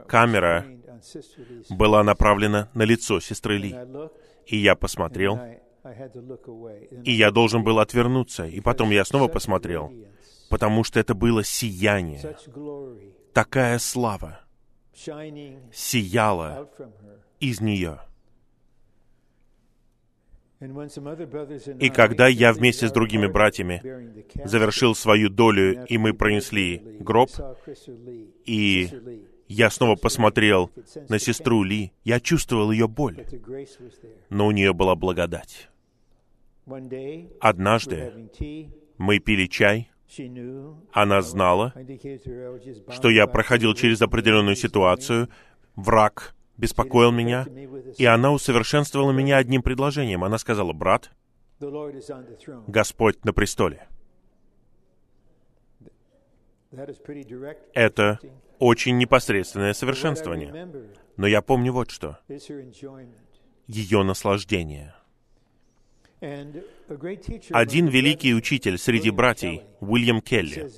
[0.07, 0.67] камера
[1.71, 3.75] была направлена на лицо сестры Ли.
[4.47, 5.39] И я посмотрел,
[7.05, 9.93] и я должен был отвернуться, и потом я снова посмотрел,
[10.51, 12.37] потому что это было сияние,
[13.33, 14.41] такая слава
[15.73, 16.69] сияла
[17.41, 18.01] из нее.
[20.61, 23.81] И когда я вместе с другими братьями
[24.45, 27.31] завершил свою долю, и мы пронесли гроб,
[28.45, 28.89] и
[29.47, 30.71] я снова посмотрел
[31.09, 33.25] на сестру Ли, я чувствовал ее боль,
[34.31, 35.69] но у нее была благодать.
[37.41, 38.29] Однажды
[38.99, 39.91] мы пили чай,
[40.93, 41.73] она знала,
[42.91, 45.29] что я проходил через определенную ситуацию,
[45.77, 47.47] враг беспокоил меня,
[47.97, 50.25] и она усовершенствовала меня одним предложением.
[50.25, 51.11] Она сказала, «Брат.
[52.67, 53.89] Господь на престоле».
[57.73, 58.19] Это
[58.59, 60.69] очень непосредственное совершенствование.
[61.17, 62.19] Но я помню вот что.
[63.67, 64.95] Ее наслаждение.
[67.51, 70.69] Один великий учитель среди братьей, Уильям Келли,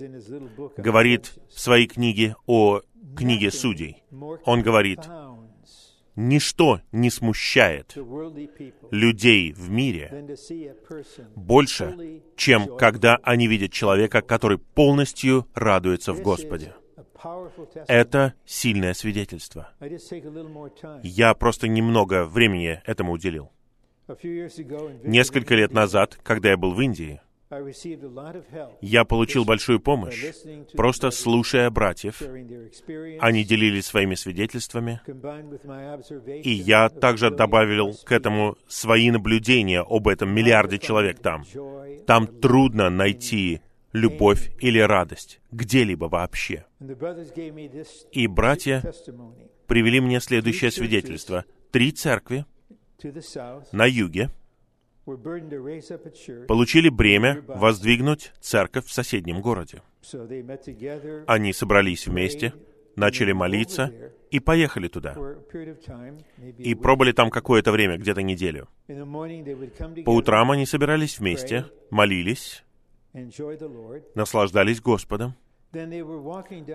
[0.76, 2.82] говорит в своей книге о
[3.16, 4.02] книге "Nothing судей.
[4.44, 5.00] Он говорит,
[6.16, 7.96] ничто не смущает
[8.90, 10.36] людей в мире
[11.34, 16.74] больше, чем когда они видят человека, который полностью радуется в Господе.
[17.86, 19.70] Это сильное свидетельство.
[21.02, 23.50] Я просто немного времени этому уделил.
[25.04, 27.20] Несколько лет назад, когда я был в Индии,
[28.80, 30.24] Я получил большую помощь,
[30.74, 32.22] просто слушая братьев.
[33.20, 35.00] Они делились своими свидетельствами,
[36.42, 41.44] и я также добавил к этому свои наблюдения об этом миллиарде человек там.
[42.06, 43.60] Там трудно найти
[43.92, 46.66] любовь или радость где-либо вообще.
[48.12, 48.94] И братья
[49.66, 51.44] привели мне следующее свидетельство.
[51.72, 52.46] Три церкви
[53.72, 54.30] на юге
[56.46, 59.82] получили бремя воздвигнуть церковь в соседнем городе.
[61.26, 62.54] Они собрались вместе,
[62.96, 63.92] начали молиться
[64.30, 65.16] и поехали туда.
[66.58, 68.68] И пробыли там какое-то время, где-то неделю.
[70.04, 72.64] По утрам они собирались вместе, молились,
[74.14, 75.34] наслаждались Господом,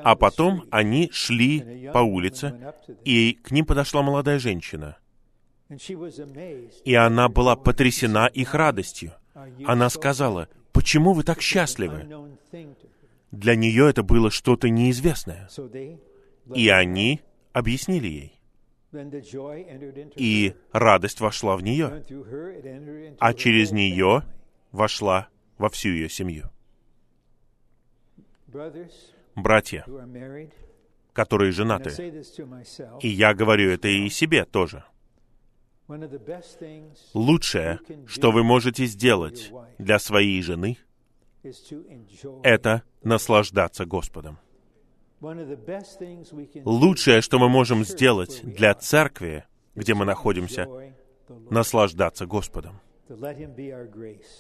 [0.04, 2.74] а потом они шли по улице,
[3.04, 4.98] и к ним подошла молодая женщина,
[5.70, 9.14] и она была потрясена их радостью.
[9.66, 12.08] Она сказала, «Почему вы так счастливы?»
[13.32, 15.50] Для нее это было что-то неизвестное.
[16.54, 17.22] И они
[17.52, 18.42] объяснили ей.
[20.16, 22.04] И радость вошла в нее,
[23.20, 24.24] а через нее
[24.72, 25.28] вошла
[25.58, 26.50] во всю ее семью.
[29.36, 29.86] Братья,
[31.12, 31.90] которые женаты,
[33.02, 34.86] и я говорю это и себе тоже,
[37.14, 40.78] лучшее, что вы можете сделать для своей жены,
[42.44, 44.40] это наслаждаться Господом.
[46.66, 49.46] Лучшее, что мы можем сделать для церкви,
[49.76, 50.68] где мы находимся,
[51.50, 52.80] наслаждаться Господом,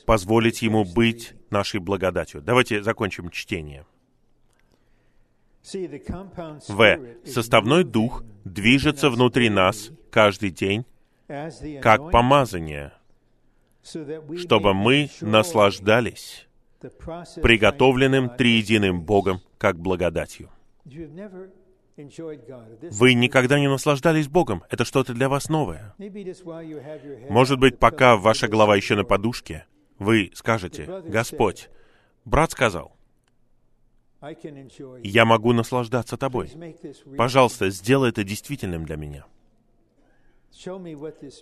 [0.06, 2.42] позволить Ему быть нашей благодатью.
[2.42, 3.86] Давайте закончим чтение.
[6.68, 7.00] В.
[7.26, 10.86] Составной дух движется внутри нас каждый день,
[11.82, 12.94] как помазание,
[13.84, 16.48] чтобы мы наслаждались
[17.42, 20.50] приготовленным триединым Богом как благодатью.
[21.96, 24.64] Вы никогда не наслаждались Богом.
[24.70, 25.96] Это что-то для вас новое.
[27.30, 29.66] Может быть, пока ваша голова еще на "Lord, подушке,
[29.98, 31.70] вы скажете, «Господь,
[32.26, 32.96] брат сказал,
[35.04, 36.52] я могу наслаждаться тобой.
[37.18, 39.26] Пожалуйста, сделай это действительным для меня.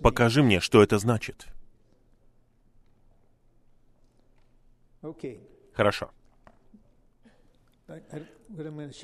[0.02, 1.48] Покажи мне, что это значит.
[5.74, 6.12] Хорошо.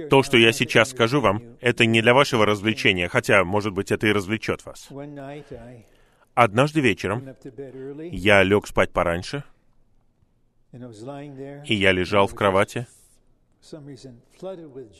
[0.09, 4.07] То, что я сейчас скажу вам, это не для вашего развлечения, хотя, может быть, это
[4.07, 4.89] и развлечет вас.
[6.33, 7.35] Однажды вечером
[8.11, 9.43] я лег спать пораньше,
[10.71, 12.87] и я лежал в кровати,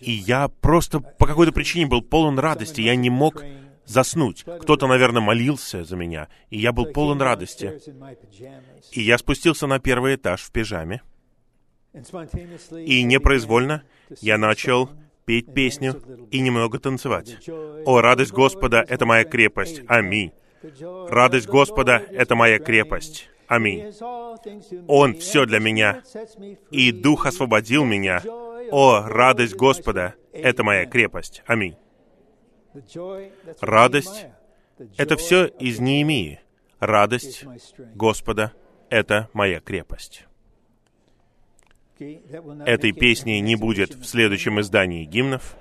[0.02, 3.44] и я просто по какой-то причине был полон радости, я не мог
[3.90, 4.46] заснуть.
[4.62, 7.80] Кто-то, наверное, молился за меня, и я был полон радости.
[8.92, 11.02] И я спустился на первый этаж в пижаме,
[11.94, 13.84] и непроизвольно
[14.22, 14.90] я начал
[15.26, 16.02] петь песню
[16.32, 17.38] и немного танцевать.
[17.86, 19.30] «О, радость Господа это моя strength».
[19.30, 19.82] крепость.
[19.88, 20.32] Аминь.
[21.10, 23.30] Радость Господа это моя крепость.
[23.48, 23.92] Аминь.
[24.88, 26.04] Он все для меня,
[26.70, 26.92] и.
[26.92, 28.22] Дух освободил меня.
[28.72, 31.42] О, радость Господа— это моя крепость.
[31.48, 31.76] Аминь.
[33.62, 34.28] Радость
[34.98, 36.40] Это все из Неемии.
[36.80, 37.46] Радость.
[37.96, 38.54] Господа—
[38.90, 40.26] это моя крепость.
[42.00, 45.58] Этой песни не будет в следующем издании гимнов,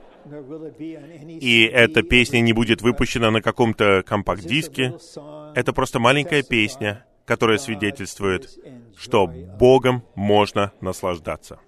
[1.40, 4.94] и эта песня не будет выпущена на каком-то компакт-диске.
[5.54, 8.48] Это просто маленькая песня, которая свидетельствует,
[8.96, 11.58] что Богом можно наслаждаться.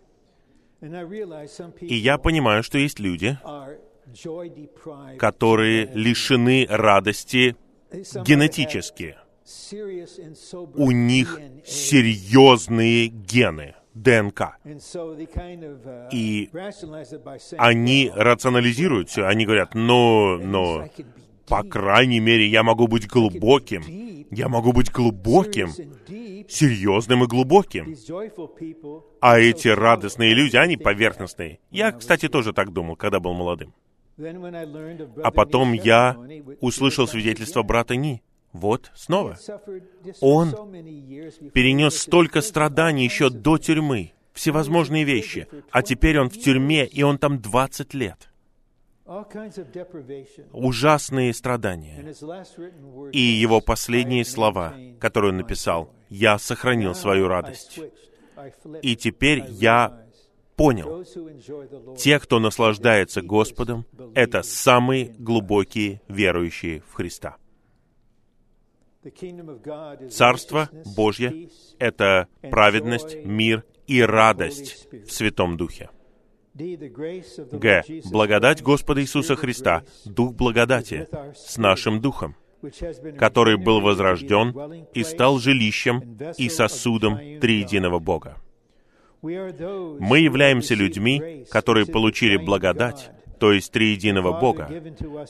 [0.80, 3.38] И я понимаю, что есть люди,
[5.18, 7.56] которые лишены радости
[7.92, 9.16] генетически.
[10.74, 14.56] У них серьезные гены, ДНК.
[16.12, 16.50] И
[17.58, 19.26] Они рационализируют все.
[19.26, 20.88] Они говорят, ну, ну,
[21.48, 23.82] по крайней мере, я могу быть глубоким.
[24.30, 25.70] Я могу быть глубоким,
[26.48, 27.96] серьезным и глубоким.
[29.20, 31.58] А эти радостные люди, они поверхностные.
[31.72, 33.74] Я, кстати, тоже так думал, когда был молодым.
[35.22, 36.16] А потом я
[36.60, 38.22] услышал свидетельство брата Ни.
[38.52, 39.38] Вот, снова.
[40.20, 40.50] Он
[41.52, 44.12] Перенес столько страданий еще до тюрьмы.
[44.32, 45.46] Всевозможные вещи.
[45.70, 48.30] А теперь он в тюрьме, и он там 20 лет.
[50.52, 52.14] Ужасные страдания.
[53.12, 57.80] И его "I последние слова, которые он написал, joy." «Я сохранил свою радость».
[58.82, 60.04] И теперь я
[60.60, 61.06] понял,
[61.96, 67.36] те, кто наслаждается Господом, это самые глубокие верующие в Христа.
[70.10, 75.88] Царство Божье— это праведность, мир и радость в Святом Духе.
[76.52, 77.82] Г.
[78.10, 82.36] Благодать Господа Иисуса Христа, Дух благодати, с нашим Духом,
[83.18, 88.36] который был возрожден и стал жилищем и сосудом триединого Бога.
[89.22, 93.10] Мы являемся людьми, которые получили благодать
[93.40, 94.70] то есть триединого Бога.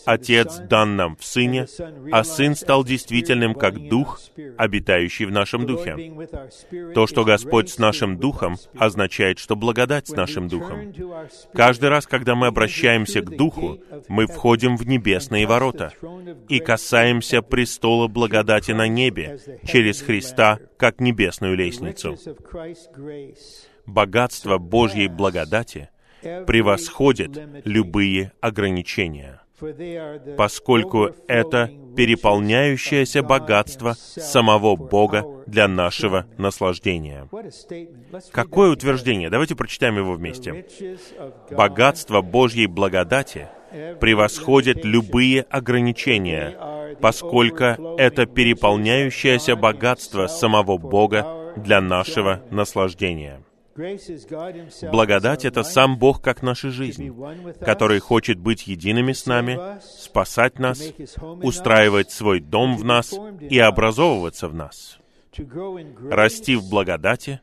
[0.04, 1.66] Отец дан нам в Сыне,
[2.10, 4.20] а Сын стал действительным как Дух,
[4.58, 5.96] обитающий в нашем Духе.
[6.92, 10.92] То, что Господь с нашим Духом, означает, что благодать с нашим Духом.
[11.54, 15.92] Каждый раз, когда мы обращаемся к Духу, мы входим в небесные ворота
[16.48, 22.18] и касаемся престола благодати на небе через Христа, как небесную лестницу.
[23.90, 25.88] Богатство Божьей благодати—
[26.46, 27.30] превосходит
[27.64, 29.40] любые ограничения,
[30.36, 37.28] поскольку это переполняющееся богатство самого Бога для нашего наслаждения.
[38.32, 39.30] Какое утверждение?
[39.30, 40.66] Давайте прочитаем его вместе.
[41.50, 43.48] Богатство Божьей благодати
[44.00, 47.64] превосходит любые ограничения, поскольку
[47.98, 53.42] это переполняющееся богатство самого Бога для нашего наслаждения.
[54.90, 57.14] Благодать— это сам Бог как наша жизнь,
[57.60, 60.82] который хочет быть едиными с нами, спасать нас,
[61.20, 64.98] устраивать свой дом в нас и образовываться в нас.
[66.10, 67.40] Расти в благодати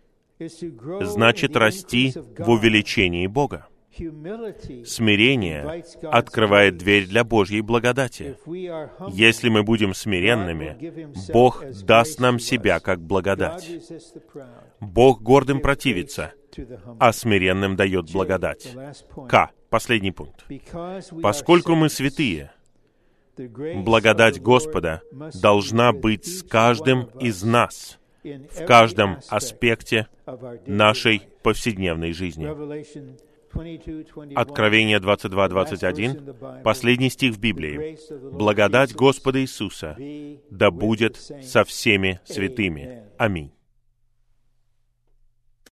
[1.02, 3.68] значит расти в увеличении Бога.
[4.86, 8.38] Смирение открывает дверь для Божьей благодати.
[9.10, 10.78] Если мы будем смиренными,
[11.32, 13.70] Бог даст нам себя как благодать.
[14.80, 16.34] Бог гордым противится,
[17.00, 18.70] а смиренным дает благодать.
[19.28, 19.52] К.
[19.70, 20.46] Последний пункт.
[21.22, 22.52] Поскольку мы святые,
[23.38, 25.02] благодать Господа
[25.42, 30.08] должна быть с каждым из нас в каждом аспекте
[30.66, 32.48] нашей повседневной жизни.
[34.36, 37.98] Откровение 22.21, последний стих в Библии.
[38.32, 39.98] «Благодать Господа Иисуса
[40.50, 43.04] да будет со всеми святыми».
[43.18, 43.52] Аминь.